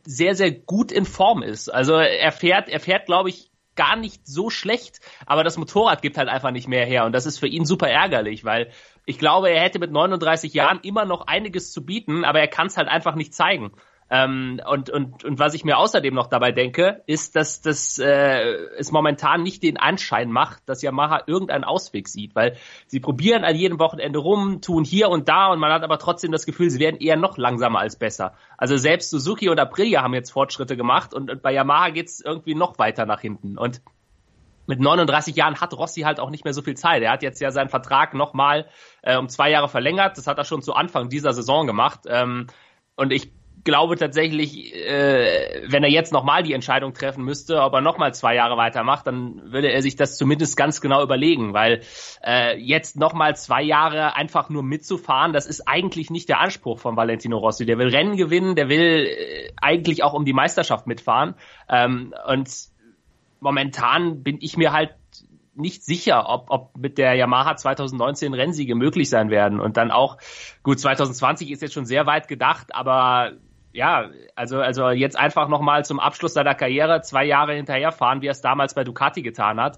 [0.03, 1.69] sehr, sehr gut in Form ist.
[1.69, 6.17] Also er fährt, er fährt, glaube ich, gar nicht so schlecht, aber das Motorrad gibt
[6.17, 8.71] halt einfach nicht mehr her und das ist für ihn super ärgerlich, weil
[9.05, 12.67] ich glaube, er hätte mit 39 Jahren immer noch einiges zu bieten, aber er kann
[12.67, 13.71] es halt einfach nicht zeigen.
[14.09, 18.41] Ähm, und, und, und was ich mir außerdem noch dabei denke, ist, dass das äh,
[18.77, 23.55] es momentan nicht den Anschein macht, dass Yamaha irgendeinen Ausweg sieht, weil sie probieren an
[23.55, 26.79] jedem Wochenende rum, tun hier und da und man hat aber trotzdem das Gefühl, sie
[26.79, 28.33] werden eher noch langsamer als besser.
[28.57, 32.55] Also selbst Suzuki und Aprilia haben jetzt Fortschritte gemacht und, und bei Yamaha geht's irgendwie
[32.55, 33.57] noch weiter nach hinten.
[33.57, 33.81] Und
[34.65, 37.01] mit 39 Jahren hat Rossi halt auch nicht mehr so viel Zeit.
[37.01, 38.67] Er hat jetzt ja seinen Vertrag nochmal
[39.01, 40.17] äh, um zwei Jahre verlängert.
[40.17, 42.01] Das hat er schon zu Anfang dieser Saison gemacht.
[42.07, 42.45] Ähm,
[42.95, 43.31] und ich
[43.63, 48.35] glaube tatsächlich, äh, wenn er jetzt nochmal die Entscheidung treffen müsste, ob er nochmal zwei
[48.35, 51.81] Jahre weitermacht, dann würde er sich das zumindest ganz genau überlegen, weil
[52.23, 56.95] äh, jetzt nochmal zwei Jahre einfach nur mitzufahren, das ist eigentlich nicht der Anspruch von
[56.95, 57.65] Valentino Rossi.
[57.65, 61.35] Der will Rennen gewinnen, der will äh, eigentlich auch um die Meisterschaft mitfahren.
[61.69, 62.49] Ähm, und
[63.39, 64.95] momentan bin ich mir halt
[65.55, 69.59] nicht sicher, ob, ob mit der Yamaha 2019 Rennsiege möglich sein werden.
[69.59, 70.17] Und dann auch,
[70.63, 73.33] gut, 2020 ist jetzt schon sehr weit gedacht, aber
[73.79, 78.33] ja, also, also jetzt einfach nochmal zum Abschluss seiner Karriere zwei Jahre hinterherfahren, wie er
[78.33, 79.77] es damals bei Ducati getan hat.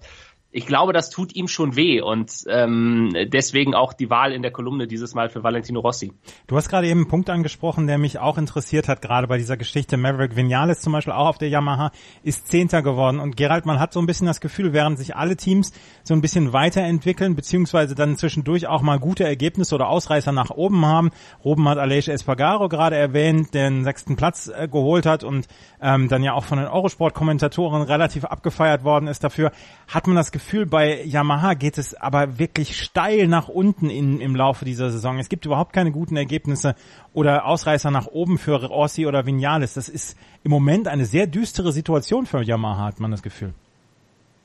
[0.53, 4.51] Ich glaube, das tut ihm schon weh und ähm, deswegen auch die Wahl in der
[4.51, 6.11] Kolumne dieses Mal für Valentino Rossi.
[6.47, 9.55] Du hast gerade eben einen Punkt angesprochen, der mich auch interessiert hat, gerade bei dieser
[9.55, 9.95] Geschichte.
[9.95, 11.91] Maverick Vinales zum Beispiel auch auf der Yamaha
[12.23, 15.37] ist Zehnter geworden und Gerald, man hat so ein bisschen das Gefühl, während sich alle
[15.37, 15.71] Teams
[16.03, 20.85] so ein bisschen weiterentwickeln, beziehungsweise dann zwischendurch auch mal gute Ergebnisse oder Ausreißer nach oben
[20.85, 21.11] haben.
[21.45, 25.47] Ruben hat Aleix Espargaro gerade erwähnt, der den sechsten Platz äh, geholt hat und
[25.81, 29.53] ähm, dann ja auch von den Eurosport-Kommentatoren relativ abgefeiert worden ist dafür,
[29.87, 34.35] hat man das Gefühl, bei Yamaha geht es aber wirklich steil nach unten in, im
[34.35, 35.19] Laufe dieser Saison.
[35.19, 36.75] Es gibt überhaupt keine guten Ergebnisse
[37.13, 39.73] oder Ausreißer nach oben für Rossi oder Vinales.
[39.75, 43.53] Das ist im Moment eine sehr düstere Situation für Yamaha, hat man das Gefühl.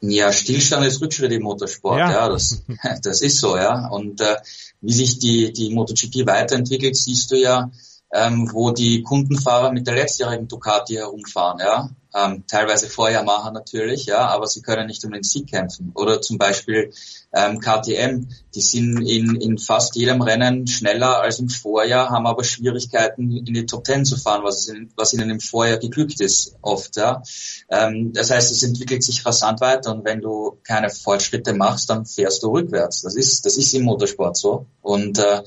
[0.00, 2.62] Ja, Stillstand ist Rückschritt im Motorsport, ja, ja das,
[3.02, 3.88] das ist so, ja.
[3.88, 4.36] Und äh,
[4.80, 7.70] wie sich die, die MotoGP weiterentwickelt, siehst du ja,
[8.12, 11.90] ähm, wo die Kundenfahrer mit der letztjährigen Ducati herumfahren, ja.
[12.14, 15.92] Ähm, teilweise vor Yamaha natürlich, ja, aber sie können nicht um den Sieg kämpfen.
[15.94, 16.90] Oder zum Beispiel
[17.34, 22.42] ähm, KTM, die sind in, in fast jedem Rennen schneller als im Vorjahr, haben aber
[22.42, 26.56] Schwierigkeiten in die Top Ten zu fahren, was, ihnen, was ihnen im Vorjahr geglückt ist,
[26.62, 27.22] oft, ja.
[27.68, 32.06] Ähm, das heißt, es entwickelt sich rasant weiter und wenn du keine Fortschritte machst, dann
[32.06, 33.02] fährst du rückwärts.
[33.02, 34.64] Das ist, das ist im Motorsport so.
[34.80, 35.42] Und äh,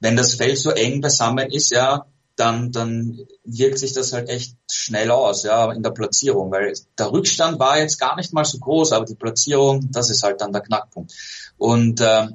[0.00, 2.06] wenn das Feld so eng beisammen ist, ja,
[2.36, 7.12] dann, dann wirkt sich das halt echt schnell aus, ja, in der Platzierung, weil der
[7.12, 10.52] Rückstand war jetzt gar nicht mal so groß, aber die Platzierung, das ist halt dann
[10.52, 11.12] der Knackpunkt.
[11.56, 12.28] Und äh,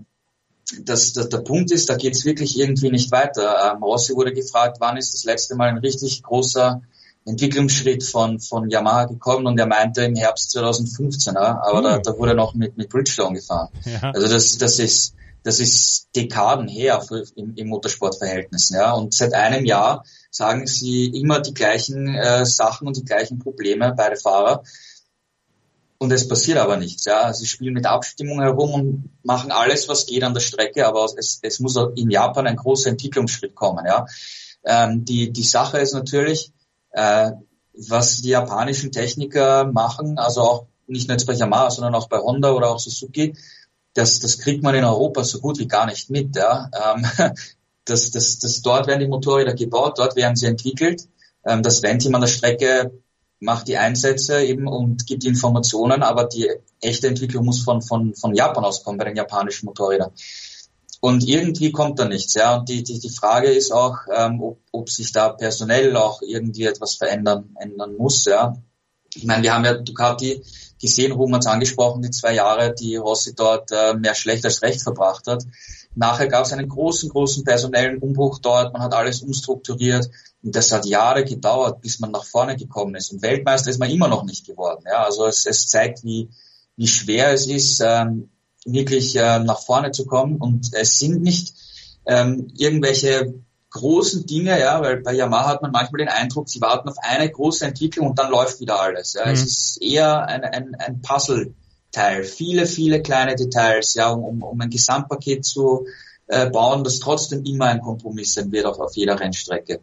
[0.81, 3.71] das, das, der Punkt ist, da geht's wirklich irgendwie nicht weiter.
[3.71, 6.81] Ähm, Rossi wurde gefragt, wann ist das letzte Mal ein richtig großer
[7.25, 11.83] Entwicklungsschritt von, von Yamaha gekommen und er meinte im Herbst 2015, ja, aber mhm.
[11.83, 13.69] da, da wurde noch mit, mit Bridgestone gefahren.
[13.85, 14.11] Ja.
[14.13, 18.77] Also das, das ist, das ist Dekaden her für, im, im Motorsportverhältnissen.
[18.77, 18.93] Ja.
[18.93, 23.93] Und seit einem Jahr sagen sie immer die gleichen äh, Sachen und die gleichen Probleme,
[23.95, 24.63] beide Fahrer.
[25.97, 27.05] Und es passiert aber nichts.
[27.05, 27.33] Ja.
[27.33, 31.39] Sie spielen mit Abstimmung herum und machen alles, was geht an der Strecke, aber es,
[31.41, 33.85] es muss in Japan ein großer Entwicklungsschritt kommen.
[33.85, 34.05] Ja.
[34.65, 36.53] Ähm, die, die Sache ist natürlich,
[36.91, 37.31] äh,
[37.75, 42.17] was die japanischen Techniker machen, also auch nicht nur jetzt bei Yamaha, sondern auch bei
[42.17, 43.35] Honda oder auch Suzuki,
[43.93, 46.35] das, das kriegt man in Europa so gut wie gar nicht mit.
[46.35, 46.69] Ja.
[46.73, 47.05] Ähm,
[47.85, 51.07] das, das, das, dort werden die Motorräder gebaut, dort werden sie entwickelt.
[51.45, 52.91] Ähm, das Rennteam an der Strecke
[53.39, 56.49] macht die Einsätze eben und gibt Informationen, aber die
[56.81, 60.11] echte Entwicklung muss von, von, von Japan auskommen bei den japanischen Motorrädern.
[61.01, 62.33] Und irgendwie kommt da nichts.
[62.33, 62.55] Ja.
[62.55, 66.63] Und die, die, die Frage ist auch, ähm, ob, ob sich da personell auch irgendwie
[66.63, 68.23] etwas verändern ändern muss.
[68.23, 68.55] Ja.
[69.13, 70.41] Ich meine, wir haben ja Ducati
[70.83, 74.61] gesehen, Ruben hat es angesprochen, die zwei Jahre, die Rossi dort äh, mehr schlecht als
[74.61, 75.45] recht verbracht hat.
[75.95, 80.09] Nachher gab es einen großen, großen personellen Umbruch dort, man hat alles umstrukturiert
[80.43, 83.13] und das hat Jahre gedauert, bis man nach vorne gekommen ist.
[83.13, 84.83] Und Weltmeister ist man immer noch nicht geworden.
[84.85, 85.05] Ja?
[85.05, 86.29] Also es, es zeigt, wie,
[86.75, 88.29] wie schwer es ist, ähm,
[88.65, 90.35] wirklich äh, nach vorne zu kommen.
[90.35, 91.53] Und es sind nicht
[92.05, 93.35] ähm, irgendwelche
[93.73, 97.29] großen Dinge, ja, weil bei Yamaha hat man manchmal den Eindruck, sie warten auf eine
[97.29, 99.13] große Entwicklung und dann läuft wieder alles.
[99.13, 99.25] Ja.
[99.25, 99.33] Mhm.
[99.33, 104.69] Es ist eher ein, ein, ein Puzzle-Teil, viele, viele kleine Details, ja, um, um ein
[104.69, 105.87] Gesamtpaket zu
[106.27, 109.81] äh, bauen, das trotzdem immer ein Kompromiss sein wird auf, auf jeder Rennstrecke.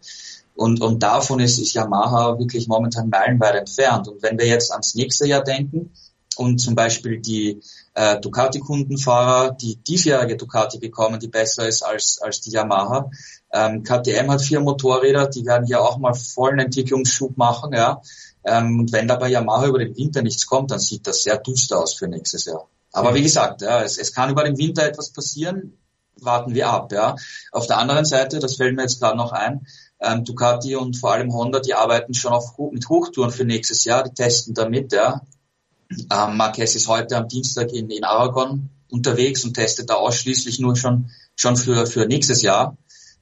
[0.55, 4.09] Und, und davon ist, ist Yamaha wirklich momentan meilenweit entfernt.
[4.09, 5.91] Und wenn wir jetzt ans nächste Jahr denken
[6.37, 7.61] und zum Beispiel die
[7.95, 13.11] äh, Ducati-Kundenfahrer, die diesjährige Ducati bekommen, die besser ist als, als die Yamaha,
[13.53, 18.01] ähm, KTM hat vier Motorräder, die werden hier auch mal vollen Entwicklungsschub machen, ja.
[18.45, 21.39] Ähm, und wenn da bei Yamaha über den Winter nichts kommt, dann sieht das sehr
[21.39, 22.69] düster aus für nächstes Jahr.
[22.93, 25.77] Aber wie gesagt, ja, es, es kann über den Winter etwas passieren,
[26.17, 27.17] warten wir ab, ja.
[27.53, 29.67] Auf der anderen Seite, das fällt mir jetzt gerade noch ein,
[30.01, 34.05] ähm, Ducati und vor allem Honda, die arbeiten schon auf, mit Hochtouren für nächstes Jahr,
[34.05, 35.23] die testen damit, ja.
[35.91, 40.77] Ähm, Marquez ist heute am Dienstag in, in Aragon unterwegs und testet da ausschließlich nur
[40.77, 42.77] schon, schon für, für nächstes Jahr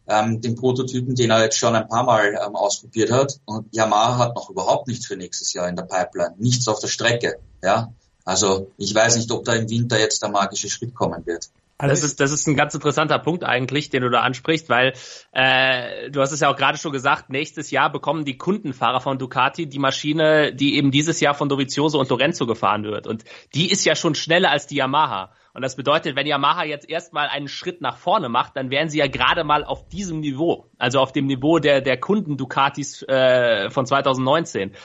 [0.09, 3.41] ähm, den Prototypen, den er jetzt schon ein paar Mal ähm, ausprobiert hat.
[3.45, 6.89] Und Yamaha hat noch überhaupt nichts für nächstes Jahr in der Pipeline, nichts auf der
[6.89, 7.39] Strecke.
[7.63, 7.93] Ja,
[8.25, 11.51] also ich weiß nicht, ob da im Winter jetzt der magische Schritt kommen wird.
[11.81, 14.95] Das ist, das ist ein ganz interessanter Punkt eigentlich, den du da ansprichst, weil
[15.31, 19.17] äh, du hast es ja auch gerade schon gesagt, nächstes Jahr bekommen die Kundenfahrer von
[19.17, 23.07] Ducati die Maschine, die eben dieses Jahr von Dovizioso und Lorenzo gefahren wird.
[23.07, 23.23] Und
[23.55, 25.31] die ist ja schon schneller als die Yamaha.
[25.59, 28.99] Und das bedeutet, wenn Yamaha jetzt erstmal einen Schritt nach vorne macht, dann wären sie
[28.99, 33.69] ja gerade mal auf diesem Niveau, also auf dem Niveau der, der Kunden Ducatis äh,
[33.69, 34.77] von 2019.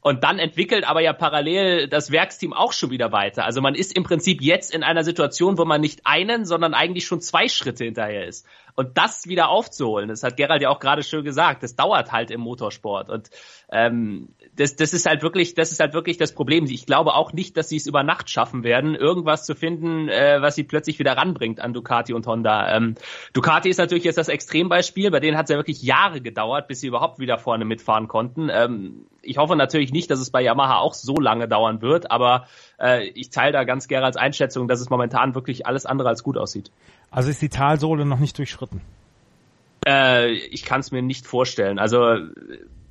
[0.00, 3.44] Und dann entwickelt aber ja parallel das Werksteam auch schon wieder weiter.
[3.44, 7.06] Also man ist im Prinzip jetzt in einer Situation, wo man nicht einen, sondern eigentlich
[7.06, 8.48] schon zwei Schritte hinterher ist.
[8.76, 12.30] Und das wieder aufzuholen, das hat Gerald ja auch gerade schön gesagt, das dauert halt
[12.30, 13.08] im Motorsport.
[13.08, 13.30] Und
[13.72, 16.66] ähm, das, das ist halt wirklich, das ist halt wirklich das Problem.
[16.66, 20.42] Ich glaube auch nicht, dass sie es über Nacht schaffen werden, irgendwas zu finden, äh,
[20.42, 22.76] was sie plötzlich wieder ranbringt an Ducati und Honda.
[22.76, 22.96] Ähm,
[23.32, 26.80] Ducati ist natürlich jetzt das Extrembeispiel, bei denen hat es ja wirklich Jahre gedauert, bis
[26.80, 28.50] sie überhaupt wieder vorne mitfahren konnten.
[28.52, 32.46] Ähm, ich hoffe natürlich nicht, dass es bei Yamaha auch so lange dauern wird, aber
[32.80, 36.22] äh, ich teile da ganz gerne als Einschätzung, dass es momentan wirklich alles andere als
[36.22, 36.70] gut aussieht.
[37.10, 38.80] Also ist die Talsohle noch nicht durchschritten?
[39.86, 41.78] Äh, ich kann es mir nicht vorstellen.
[41.78, 42.16] Also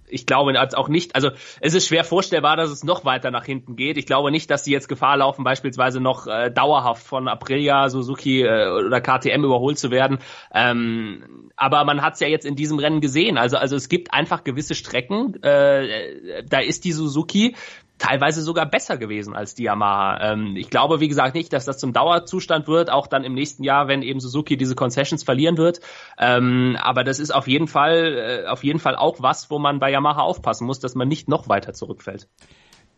[0.07, 3.75] ich glaube auch nicht, also es ist schwer vorstellbar, dass es noch weiter nach hinten
[3.75, 3.97] geht.
[3.97, 8.43] Ich glaube nicht, dass sie jetzt Gefahr laufen, beispielsweise noch äh, dauerhaft von Aprilia, Suzuki
[8.43, 10.19] äh, oder KTM überholt zu werden.
[10.53, 13.37] Ähm, aber man hat es ja jetzt in diesem Rennen gesehen.
[13.37, 17.55] Also, also es gibt einfach gewisse Strecken, äh, da ist die Suzuki
[17.97, 20.33] teilweise sogar besser gewesen als die Yamaha.
[20.33, 23.63] Ähm, ich glaube, wie gesagt, nicht, dass das zum Dauerzustand wird, auch dann im nächsten
[23.63, 25.79] Jahr, wenn eben Suzuki diese Concessions verlieren wird.
[26.17, 29.79] Ähm, aber das ist auf jeden Fall, äh, auf jeden Fall auch was, wo man
[29.79, 32.27] bei Yamaha aufpassen muss, dass man nicht noch weiter zurückfällt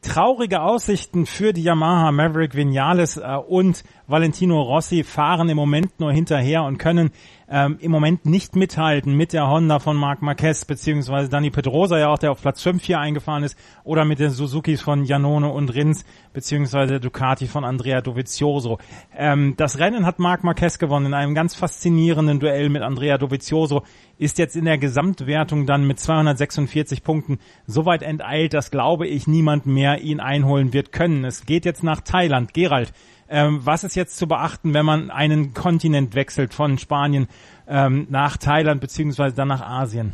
[0.02, 6.14] traurige Aussichten für die Yamaha Maverick Vinales äh, und Valentino Rossi fahren im Moment nur
[6.14, 7.12] hinterher und können
[7.50, 12.10] ähm, im Moment nicht mithalten mit der Honda von Marc Marquez beziehungsweise Dani Pedrosa ja
[12.10, 15.74] auch, der auf Platz 5 hier eingefahren ist oder mit den Suzukis von Janone und
[15.74, 18.80] Rins beziehungsweise Ducati von Andrea Dovizioso.
[19.16, 23.84] Ähm, das Rennen hat Marc Marquez gewonnen in einem ganz faszinierenden Duell mit Andrea Dovizioso,
[24.18, 29.66] ist jetzt in der Gesamtwertung dann mit 246 Punkten soweit enteilt, dass glaube ich niemand
[29.66, 31.26] mehr ihn einholen wird können.
[31.26, 32.54] Es geht jetzt nach Thailand.
[32.54, 32.94] Gerald,
[33.30, 37.28] ähm, was ist jetzt zu beachten, wenn man einen Kontinent wechselt von Spanien
[37.68, 40.14] ähm, nach Thailand beziehungsweise dann nach Asien?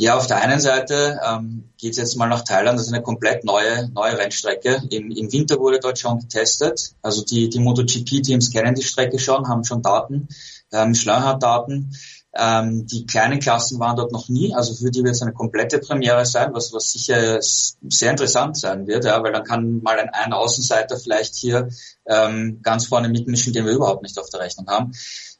[0.00, 3.02] Ja, auf der einen Seite ähm, geht es jetzt mal nach Thailand, das ist eine
[3.02, 4.82] komplett neue, neue Rennstrecke.
[4.88, 6.94] Im, Im Winter wurde dort schon getestet.
[7.02, 10.28] Also die, die MotoGP-Teams kennen die Strecke schon, haben schon Daten,
[10.72, 11.94] ähm, Schleunhard-Daten.
[12.32, 15.80] Ähm, die kleinen Klassen waren dort noch nie, also für die wird es eine komplette
[15.80, 20.10] Premiere sein, was, was sicher sehr interessant sein wird, ja, weil dann kann mal ein,
[20.10, 21.70] ein Außenseiter vielleicht hier
[22.06, 24.92] ähm, ganz vorne mitmischen, den wir überhaupt nicht auf der Rechnung haben.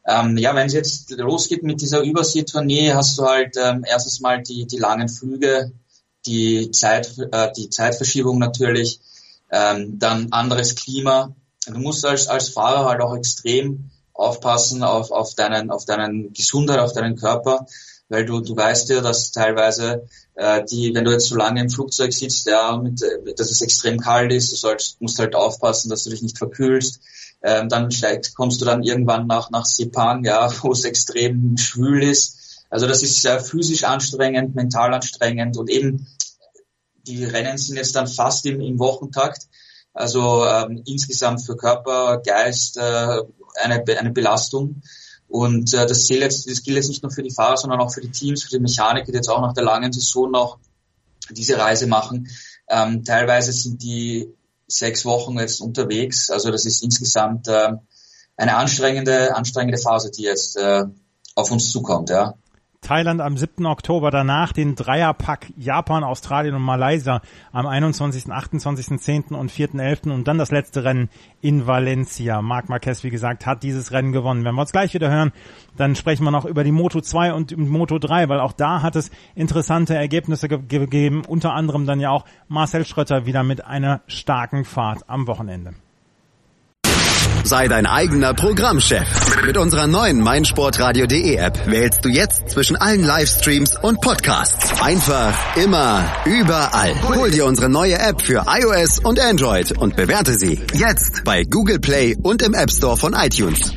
[0.05, 4.42] Ähm, ja, wenn es jetzt losgeht mit dieser Übersee-Tournee, hast du halt ähm, erstens mal
[4.42, 5.72] die, die langen Flüge,
[6.26, 9.00] die Zeit, äh, die Zeitverschiebung natürlich,
[9.53, 11.37] ähm, dann anderes Klima.
[11.66, 16.78] Du musst als, als Fahrer halt auch extrem aufpassen auf, auf deinen, auf deinen Gesundheit,
[16.78, 17.66] auf deinen Körper,
[18.09, 21.70] weil du, du weißt ja, dass teilweise äh, die, wenn du jetzt so lange im
[21.70, 25.88] Flugzeug sitzt, ja, mit, äh, dass es extrem kalt ist, du sollst, musst halt aufpassen,
[25.88, 27.00] dass du dich nicht verkühlst.
[27.42, 32.02] Ähm, dann steigt, kommst du dann irgendwann nach, nach Sepang, ja, wo es extrem schwül
[32.02, 32.66] ist.
[32.68, 36.06] Also das ist sehr physisch anstrengend, mental anstrengend und eben
[37.06, 39.46] die Rennen sind jetzt dann fast im, im Wochentakt.
[40.00, 43.22] Also ähm, insgesamt für Körper, Geist, äh,
[43.62, 44.82] eine, eine Belastung.
[45.28, 48.00] Und äh, das, jetzt, das gilt jetzt nicht nur für die Fahrer, sondern auch für
[48.00, 50.58] die Teams, für die Mechaniker, die jetzt auch nach der langen Saison noch
[51.30, 52.28] diese Reise machen.
[52.68, 54.32] Ähm, teilweise sind die
[54.66, 56.30] sechs Wochen jetzt unterwegs.
[56.30, 57.72] Also das ist insgesamt äh,
[58.36, 60.84] eine anstrengende, anstrengende Phase, die jetzt äh,
[61.34, 62.10] auf uns zukommt.
[62.10, 62.34] Ja.
[62.80, 63.66] Thailand am 7.
[63.66, 67.20] Oktober, danach den Dreierpack Japan, Australien und Malaysia
[67.52, 69.22] am 21., 28., 10.
[69.34, 70.10] und 4.11.
[70.10, 71.10] und dann das letzte Rennen
[71.42, 72.40] in Valencia.
[72.40, 74.44] Marc Marquez, wie gesagt, hat dieses Rennen gewonnen.
[74.44, 75.32] Wenn wir uns gleich wieder hören,
[75.76, 78.96] dann sprechen wir noch über die Moto 2 und Moto 3, weil auch da hat
[78.96, 84.00] es interessante Ergebnisse ge gegeben, unter anderem dann ja auch Marcel Schröter wieder mit einer
[84.06, 85.74] starken Fahrt am Wochenende.
[87.44, 89.44] Sei dein eigener Programmchef.
[89.46, 94.81] Mit unserer neuen meinsportradio.de App wählst du jetzt zwischen allen Livestreams und Podcasts.
[94.83, 96.94] Einfach, immer, überall.
[97.16, 101.81] Hol dir unsere neue App für iOS und Android und bewerte sie jetzt bei Google
[101.81, 103.72] Play und im App Store von iTunes.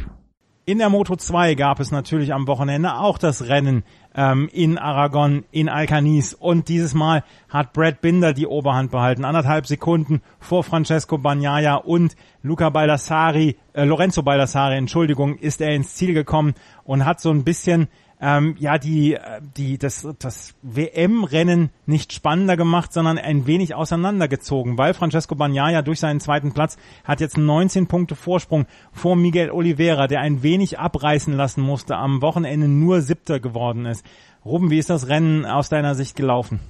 [0.66, 3.84] In der Moto 2 gab es natürlich am Wochenende auch das Rennen
[4.16, 6.34] ähm, in Aragon, in Alcanis.
[6.34, 9.26] Und dieses Mal hat Brad Binder die Oberhand behalten.
[9.26, 15.96] Anderthalb Sekunden vor Francesco Bagnaia und Luca Baldassari, äh, Lorenzo Baldassari, Entschuldigung, ist er ins
[15.96, 17.88] Ziel gekommen und hat so ein bisschen
[18.24, 24.78] ähm, ja die äh, die das das WM-Rennen nicht spannender gemacht, sondern ein wenig auseinandergezogen,
[24.78, 30.08] weil Francesco Bagnaia durch seinen zweiten Platz hat jetzt 19 Punkte Vorsprung vor Miguel Oliveira,
[30.08, 34.06] der ein wenig abreißen lassen musste, am Wochenende nur Siebter geworden ist.
[34.46, 36.62] Ruben, wie ist das Rennen aus deiner Sicht gelaufen?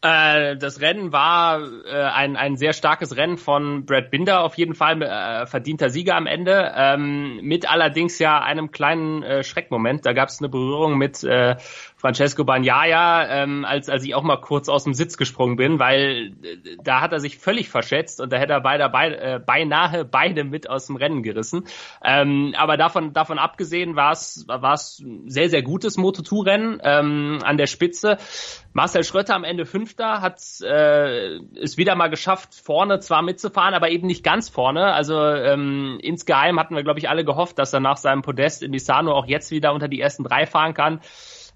[0.00, 4.76] Äh, das Rennen war äh, ein, ein sehr starkes Rennen von Brad Binder, auf jeden
[4.76, 10.06] Fall äh, verdienter Sieger am Ende, ähm, mit allerdings ja einem kleinen äh, Schreckmoment.
[10.06, 11.56] Da gab es eine Berührung mit äh,
[11.98, 16.32] Francesco Bagnaia, ähm, als, als ich auch mal kurz aus dem Sitz gesprungen bin, weil
[16.42, 20.04] äh, da hat er sich völlig verschätzt und da hätte er beide, beide, äh, beinahe
[20.04, 21.64] beide mit aus dem Rennen gerissen.
[22.04, 27.56] Ähm, aber davon, davon abgesehen war es war es sehr, sehr gutes Moto2-Rennen ähm, an
[27.56, 28.18] der Spitze.
[28.72, 33.90] Marcel Schröter am Ende Fünfter hat äh, es wieder mal geschafft, vorne zwar mitzufahren, aber
[33.90, 34.92] eben nicht ganz vorne.
[34.92, 38.70] Also ähm, insgeheim hatten wir, glaube ich, alle gehofft, dass er nach seinem Podest in
[38.70, 41.00] Misano auch jetzt wieder unter die ersten drei fahren kann.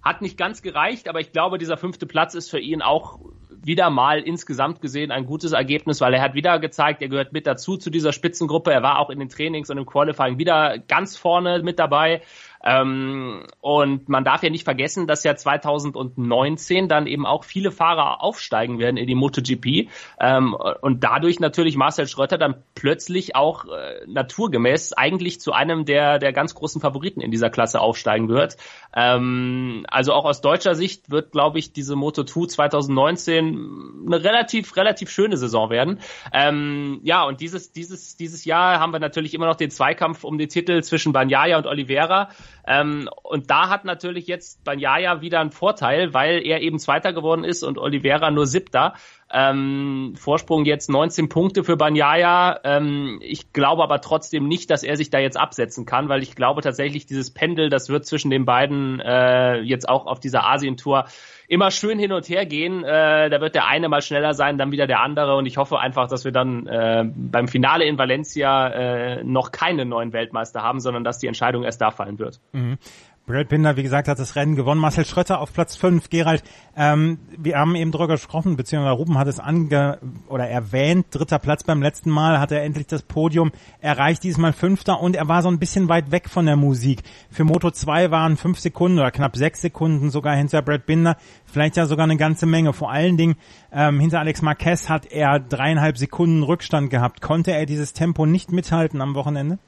[0.03, 3.21] Hat nicht ganz gereicht, aber ich glaube, dieser fünfte Platz ist für ihn auch
[3.65, 7.47] wieder mal insgesamt gesehen ein gutes Ergebnis, weil er hat wieder gezeigt, er gehört mit
[7.47, 8.73] dazu zu dieser Spitzengruppe.
[8.73, 12.23] Er war auch in den Trainings und im Qualifying wieder ganz vorne mit dabei.
[12.65, 18.23] Ähm, und man darf ja nicht vergessen, dass ja 2019 dann eben auch viele Fahrer
[18.23, 19.89] aufsteigen werden in die MotoGP
[20.21, 26.19] ähm, und dadurch natürlich Marcel Schröter dann plötzlich auch äh, naturgemäß eigentlich zu einem der,
[26.19, 28.57] der ganz großen Favoriten in dieser Klasse aufsteigen wird.
[28.95, 35.11] Ähm, also auch aus deutscher Sicht wird, glaube ich, diese Moto2 2019 eine relativ, relativ
[35.11, 36.01] schöne Saison werden.
[36.33, 40.39] Ähm, ja, und dieses, dieses, dieses Jahr haben wir natürlich immer noch den Zweikampf um
[40.39, 42.31] den Titel zwischen Banyaya und Oliveira.
[42.67, 47.45] Ähm, und da hat natürlich jetzt Banyaya wieder einen Vorteil, weil er eben Zweiter geworden
[47.45, 48.95] ist und Oliveira nur Siebter.
[49.33, 52.61] Ähm, Vorsprung jetzt 19 Punkte für Banyaya.
[52.65, 56.37] Ähm, ich glaube aber trotzdem nicht, dass er sich da jetzt absetzen kann, weil ich
[56.37, 61.07] glaube tatsächlich, dieses Pendel, das wird zwischen den beiden äh, jetzt auch auf dieser Asien-Tour
[61.53, 62.83] immer schön hin und her gehen.
[62.83, 65.37] Äh, da wird der eine mal schneller sein, dann wieder der andere.
[65.37, 69.91] Und ich hoffe einfach, dass wir dann äh, beim Finale in Valencia äh, noch keinen
[69.91, 72.41] neuen Weltmeister haben, sondern dass die Entscheidung erst da fallen wird.
[72.53, 72.79] Mhm.
[73.25, 74.81] Brad Binder, wie gesagt, hat das Rennen gewonnen.
[74.81, 76.11] Marcel Schröter auf Platz 5.
[76.11, 76.43] Gerald,
[76.77, 81.07] ähm, wir haben eben drüber gesprochen, beziehungsweise Ruben hat es ange oder erwähnt.
[81.11, 85.29] Dritter Platz beim letzten Mal hat er endlich das Podium erreicht, diesmal Fünfter und er
[85.29, 87.05] war so ein bisschen weit weg von der Musik.
[87.31, 91.17] Für Moto 2 waren fünf Sekunden oder knapp sechs Sekunden sogar hinter Brad Binder.
[91.45, 92.73] Vielleicht ja sogar eine ganze Menge.
[92.73, 93.37] Vor allen Dingen
[93.73, 97.21] ähm, hinter Alex Marquez hat er dreieinhalb Sekunden Rückstand gehabt.
[97.23, 99.59] Konnte er dieses Tempo nicht mithalten am Wochenende?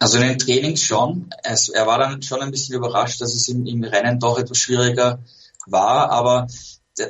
[0.00, 1.30] Also in den Trainings schon.
[1.44, 4.58] Es, er war dann schon ein bisschen überrascht, dass es im, im Rennen doch etwas
[4.58, 5.20] schwieriger
[5.66, 6.48] war, aber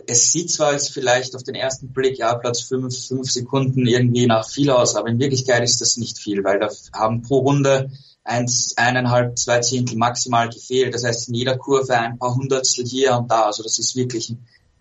[0.07, 4.27] es sieht zwar jetzt vielleicht auf den ersten Blick, ja, Platz fünf, fünf Sekunden irgendwie
[4.27, 7.91] nach viel aus, aber in Wirklichkeit ist das nicht viel, weil da haben pro Runde
[8.25, 10.95] eins, eineinhalb, zwei Zehntel maximal gefehlt.
[10.95, 13.47] Das heißt, in jeder Kurve ein paar Hundertstel hier und da.
[13.47, 14.35] Also das ist wirklich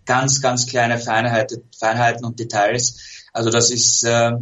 [0.04, 2.98] ganz, ganz kleine Feinheiten, Feinheiten und Details.
[3.32, 4.32] Also das ist, äh,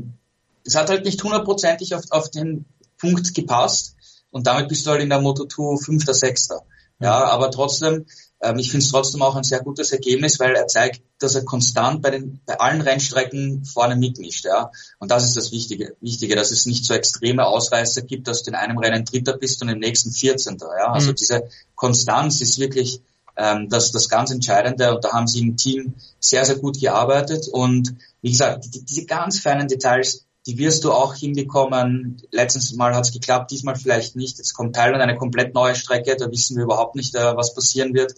[0.65, 2.65] es hat halt nicht hundertprozentig auf, auf den
[2.99, 3.95] Punkt gepasst
[4.31, 6.63] und damit bist du halt in der Moto2 Fünfter, Sechster.
[7.01, 8.07] Ja, aber trotzdem,
[8.41, 11.45] ähm, ich finde es trotzdem auch ein sehr gutes Ergebnis, weil er zeigt, dass er
[11.45, 14.45] konstant bei den bei allen Rennstrecken vorne mitmischt.
[14.45, 18.43] Ja, und das ist das Wichtige, Wichtige, dass es nicht so extreme Ausreißer gibt, dass
[18.43, 20.71] du in einem Rennen Dritter bist und im nächsten Vierzehnter.
[20.77, 21.17] Ja, also mhm.
[21.17, 23.01] diese Konstanz ist wirklich
[23.37, 27.47] ähm, das das ganz Entscheidende und da haben sie im Team sehr sehr gut gearbeitet
[27.47, 32.23] und wie gesagt, die, diese ganz feinen Details die wirst du auch hinbekommen.
[32.33, 34.39] Letztes Mal hat es geklappt, diesmal vielleicht nicht.
[34.39, 37.93] Jetzt kommt Thailand eine komplett neue Strecke, da wissen wir überhaupt nicht, äh, was passieren
[37.93, 38.15] wird.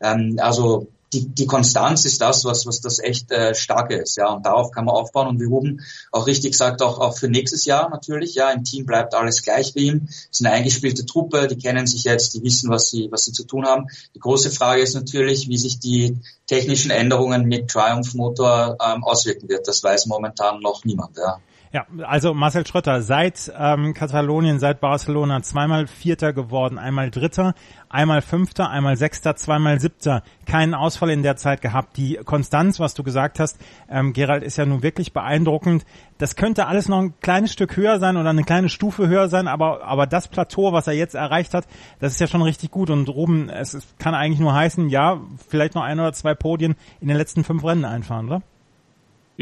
[0.00, 4.32] Ähm, also die, die Konstanz ist das, was, was das echt äh, starke ist, ja.
[4.32, 5.26] Und darauf kann man aufbauen.
[5.26, 5.80] Und wie Ruben
[6.12, 8.50] auch richtig sagt, auch, auch für nächstes Jahr natürlich, ja.
[8.52, 10.06] Im Team bleibt alles gleich wie ihm.
[10.06, 13.32] Es ist eine eingespielte Truppe, die kennen sich jetzt, die wissen, was sie, was sie
[13.32, 13.88] zu tun haben.
[14.14, 16.16] Die große Frage ist natürlich, wie sich die
[16.46, 19.66] technischen Änderungen mit Triumph Motor ähm, auswirken wird.
[19.66, 21.40] Das weiß momentan noch niemand, ja.
[21.72, 27.54] Ja, also Marcel Schröter, seit ähm, Katalonien, seit Barcelona zweimal Vierter geworden, einmal Dritter,
[27.88, 30.22] einmal Fünfter, einmal Sechster, zweimal Siebter.
[30.44, 31.96] Keinen Ausfall in der Zeit gehabt.
[31.96, 33.58] Die Konstanz, was du gesagt hast,
[33.88, 35.86] ähm, Gerald, ist ja nun wirklich beeindruckend.
[36.18, 39.48] Das könnte alles noch ein kleines Stück höher sein oder eine kleine Stufe höher sein,
[39.48, 41.66] aber, aber das Plateau, was er jetzt erreicht hat,
[42.00, 42.90] das ist ja schon richtig gut.
[42.90, 47.08] Und Ruben, es kann eigentlich nur heißen, ja, vielleicht noch ein oder zwei Podien in
[47.08, 48.42] den letzten fünf Rennen einfahren, oder?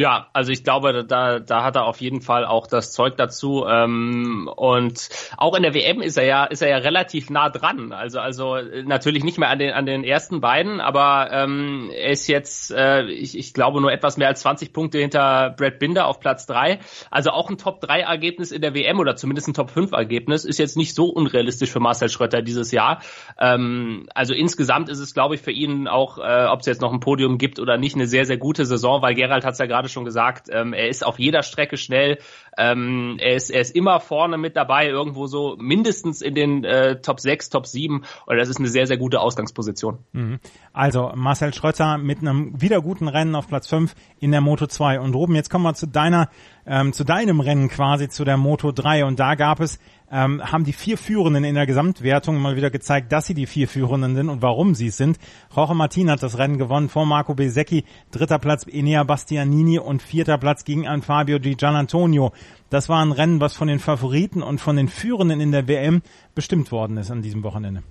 [0.01, 3.67] Ja, also ich glaube, da, da hat er auf jeden Fall auch das Zeug dazu.
[3.69, 7.93] Ähm, und auch in der WM ist er ja, ist er ja relativ nah dran.
[7.93, 12.29] Also, also natürlich nicht mehr an den, an den ersten beiden, aber ähm, er ist
[12.29, 16.19] jetzt, äh, ich, ich glaube, nur etwas mehr als 20 Punkte hinter Brad Binder auf
[16.19, 16.79] Platz drei.
[17.11, 21.11] Also auch ein Top-3-Ergebnis in der WM oder zumindest ein Top-5-Ergebnis ist jetzt nicht so
[21.11, 23.03] unrealistisch für Marcel Schröter dieses Jahr.
[23.39, 26.95] Ähm, also insgesamt ist es, glaube ich, für ihn auch, äh, ob es jetzt noch
[26.95, 29.67] ein Podium gibt oder nicht, eine sehr, sehr gute Saison, weil Gerald hat es ja
[29.67, 32.19] gerade schon gesagt, ähm, er ist auf jeder Strecke schnell.
[32.59, 37.01] Ähm, er, ist, er ist immer vorne mit dabei, irgendwo so mindestens in den äh,
[37.01, 38.05] Top 6, Top 7.
[38.27, 39.99] Und das ist eine sehr, sehr gute Ausgangsposition.
[40.13, 40.41] Mhm.
[40.73, 45.01] Also Marcel Schröter mit einem wieder guten Rennen auf Platz 5 in der Moto 2.
[45.01, 46.29] Und Ruben, jetzt kommen wir zu deiner,
[46.67, 49.05] ähm, zu deinem Rennen quasi, zu der Moto 3.
[49.05, 49.79] Und da gab es
[50.11, 53.69] ähm, haben die vier Führenden in der Gesamtwertung mal wieder gezeigt, dass sie die vier
[53.69, 55.19] Führenden sind und warum sie es sind.
[55.55, 60.39] Jorge Martin hat das Rennen gewonnen vor Marco Besecchi, dritter Platz Enea Bastianini und vierter
[60.39, 62.33] Platz ging an Fabio Di Gianantonio.
[62.71, 66.03] Das war ein Rennen, was von den Favoriten und von den Führenden in der WM
[66.35, 67.83] bestimmt worden ist an diesem Wochenende.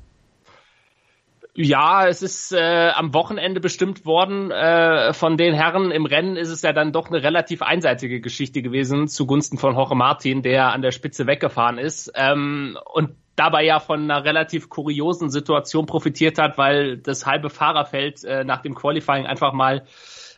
[1.62, 5.92] Ja, es ist äh, am Wochenende bestimmt worden äh, von den Herren.
[5.92, 9.94] Im Rennen ist es ja dann doch eine relativ einseitige Geschichte gewesen zugunsten von Jorge
[9.94, 15.30] Martin, der an der Spitze weggefahren ist ähm, und dabei ja von einer relativ kuriosen
[15.30, 19.84] Situation profitiert hat, weil das halbe Fahrerfeld äh, nach dem Qualifying einfach mal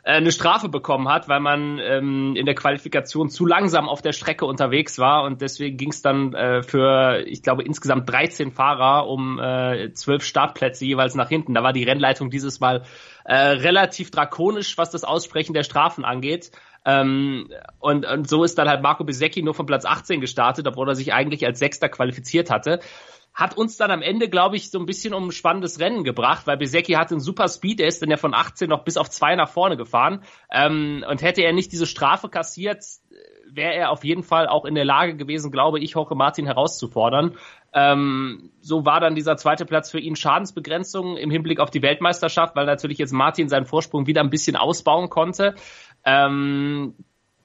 [0.03, 4.45] eine Strafe bekommen hat, weil man ähm, in der Qualifikation zu langsam auf der Strecke
[4.45, 9.39] unterwegs war und deswegen ging es dann äh, für, ich glaube, insgesamt 13 Fahrer um
[9.39, 11.53] äh, 12 Startplätze jeweils nach hinten.
[11.53, 12.83] Da war die Rennleitung dieses Mal
[13.25, 16.51] äh, relativ drakonisch, was das Aussprechen der Strafen angeht.
[16.83, 20.89] Ähm, und, und so ist dann halt Marco Bisecchi nur von Platz 18 gestartet, obwohl
[20.89, 22.79] er sich eigentlich als Sechster qualifiziert hatte
[23.33, 26.47] hat uns dann am Ende, glaube ich, so ein bisschen um ein spannendes Rennen gebracht,
[26.47, 29.09] weil Besecki hatte einen super Speed, er ist dann ja von 18 noch bis auf
[29.09, 30.23] zwei nach vorne gefahren.
[30.51, 32.83] Ähm, und hätte er nicht diese Strafe kassiert,
[33.53, 37.37] wäre er auf jeden Fall auch in der Lage gewesen, glaube ich, Jorge Martin herauszufordern.
[37.73, 42.55] Ähm, so war dann dieser zweite Platz für ihn Schadensbegrenzung im Hinblick auf die Weltmeisterschaft,
[42.55, 45.55] weil natürlich jetzt Martin seinen Vorsprung wieder ein bisschen ausbauen konnte.
[46.03, 46.95] Ähm,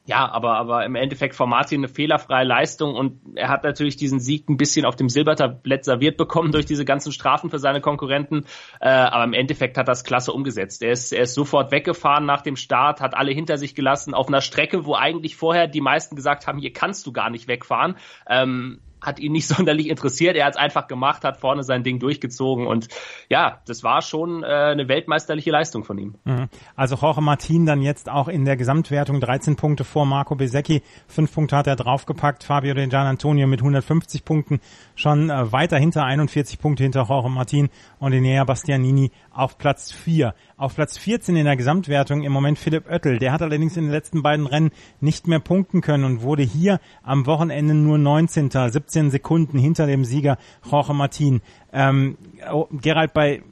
[0.07, 4.21] ja, aber, aber im Endeffekt von Martin eine fehlerfreie Leistung und er hat natürlich diesen
[4.21, 8.45] Sieg ein bisschen auf dem Silbertablett serviert bekommen durch diese ganzen Strafen für seine Konkurrenten.
[8.81, 10.83] Äh, aber im Endeffekt hat das klasse umgesetzt.
[10.83, 14.29] Er ist, er ist sofort weggefahren nach dem Start, hat alle hinter sich gelassen auf
[14.29, 17.97] einer Strecke, wo eigentlich vorher die meisten gesagt haben, hier kannst du gar nicht wegfahren.
[18.29, 20.37] Ähm, hat ihn nicht sonderlich interessiert.
[20.37, 22.89] Er hat es einfach gemacht, hat vorne sein Ding durchgezogen und
[23.29, 26.15] ja, das war schon äh, eine weltmeisterliche Leistung von ihm.
[26.25, 26.49] Mhm.
[26.75, 31.35] Also Jorge Martin dann jetzt auch in der Gesamtwertung 13 Punkte vor Marco Besecchi, fünf
[31.35, 34.61] Punkte hat er draufgepackt, Fabio De Gian Antonio mit 150 Punkten
[34.95, 37.69] schon äh, weiter hinter 41 Punkte hinter Jorge Martin
[37.99, 40.35] und Enea Bastianini auf Platz 4.
[40.57, 43.19] Auf Platz 14 in der Gesamtwertung im Moment Philipp Oettel.
[43.19, 44.71] Der hat allerdings in den letzten beiden Rennen
[45.01, 48.51] nicht mehr punkten können und wurde hier am Wochenende nur 19.
[48.51, 51.43] 17 Sekunden hinter dem Sieger Jorge Martin.
[51.73, 52.17] Ähm,
[52.51, 53.43] oh, Gerald, bei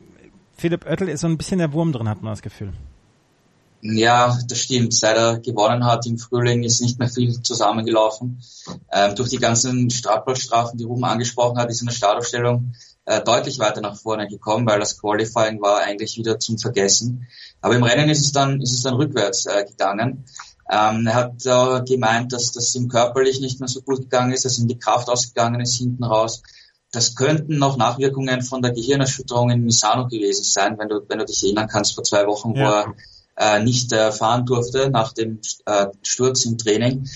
[0.56, 2.72] Philipp Oettel ist so ein bisschen der Wurm drin, hat man das Gefühl.
[3.82, 4.94] Ja, das stimmt.
[4.94, 8.42] Seit er gewonnen hat im Frühling ist nicht mehr viel zusammengelaufen.
[8.90, 12.72] Ähm, durch die ganzen Startplatzstrafen, die Ruben angesprochen hat, ist in der Startaufstellung
[13.06, 17.26] äh, deutlich weiter nach vorne gekommen, weil das Qualifying war eigentlich wieder zum Vergessen.
[17.60, 20.24] Aber im Rennen ist es dann, ist es dann rückwärts äh, gegangen.
[20.70, 24.44] Ähm, er hat äh, gemeint, dass das ihm körperlich nicht mehr so gut gegangen ist,
[24.44, 26.42] dass ihm die Kraft ausgegangen ist hinten raus.
[26.92, 31.24] Das könnten noch Nachwirkungen von der Gehirnerschütterung in Misano gewesen sein, wenn du, wenn du
[31.24, 32.64] dich erinnern kannst, vor zwei Wochen, ja.
[32.64, 37.08] wo er äh, nicht äh, fahren durfte nach dem äh, Sturz im Training.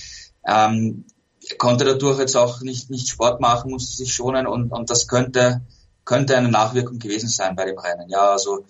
[0.46, 1.04] Ähm,
[1.56, 5.62] konnte dadurch jetzt auch nicht, nicht Sport machen, musste sich schonen und, und das könnte,
[6.08, 8.08] könnte eine Nachwirkung gewesen sein bei dem Rennen.
[8.08, 8.64] Ja, also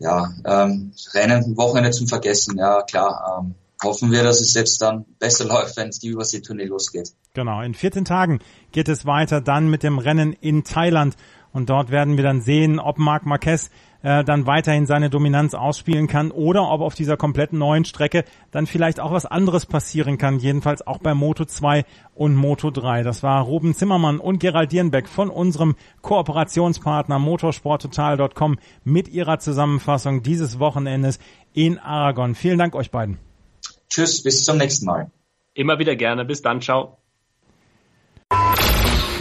[0.00, 3.40] ja, ähm, Rennen, Wochenende zum Vergessen, ja klar.
[3.40, 3.54] Ähm,
[3.84, 7.12] hoffen wir, dass es jetzt dann besser läuft, wenn die Überseetournee losgeht.
[7.34, 8.40] Genau, in 14 Tagen
[8.72, 11.14] geht es weiter dann mit dem Rennen in Thailand
[11.52, 13.70] und dort werden wir dann sehen, ob Marc Marquez
[14.02, 18.66] äh, dann weiterhin seine Dominanz ausspielen kann oder ob auf dieser kompletten neuen Strecke dann
[18.66, 21.84] vielleicht auch was anderes passieren kann, jedenfalls auch bei Moto 2
[22.14, 23.02] und Moto 3.
[23.02, 30.58] Das war Ruben Zimmermann und Gerald Dierenbeck von unserem Kooperationspartner motorsporttotal.com mit ihrer Zusammenfassung dieses
[30.58, 31.18] Wochenendes
[31.52, 32.34] in Aragon.
[32.34, 33.18] Vielen Dank euch beiden.
[33.88, 35.10] Tschüss, bis zum nächsten Mal.
[35.54, 36.24] Immer wieder gerne.
[36.24, 36.60] Bis dann.
[36.62, 36.98] Ciao.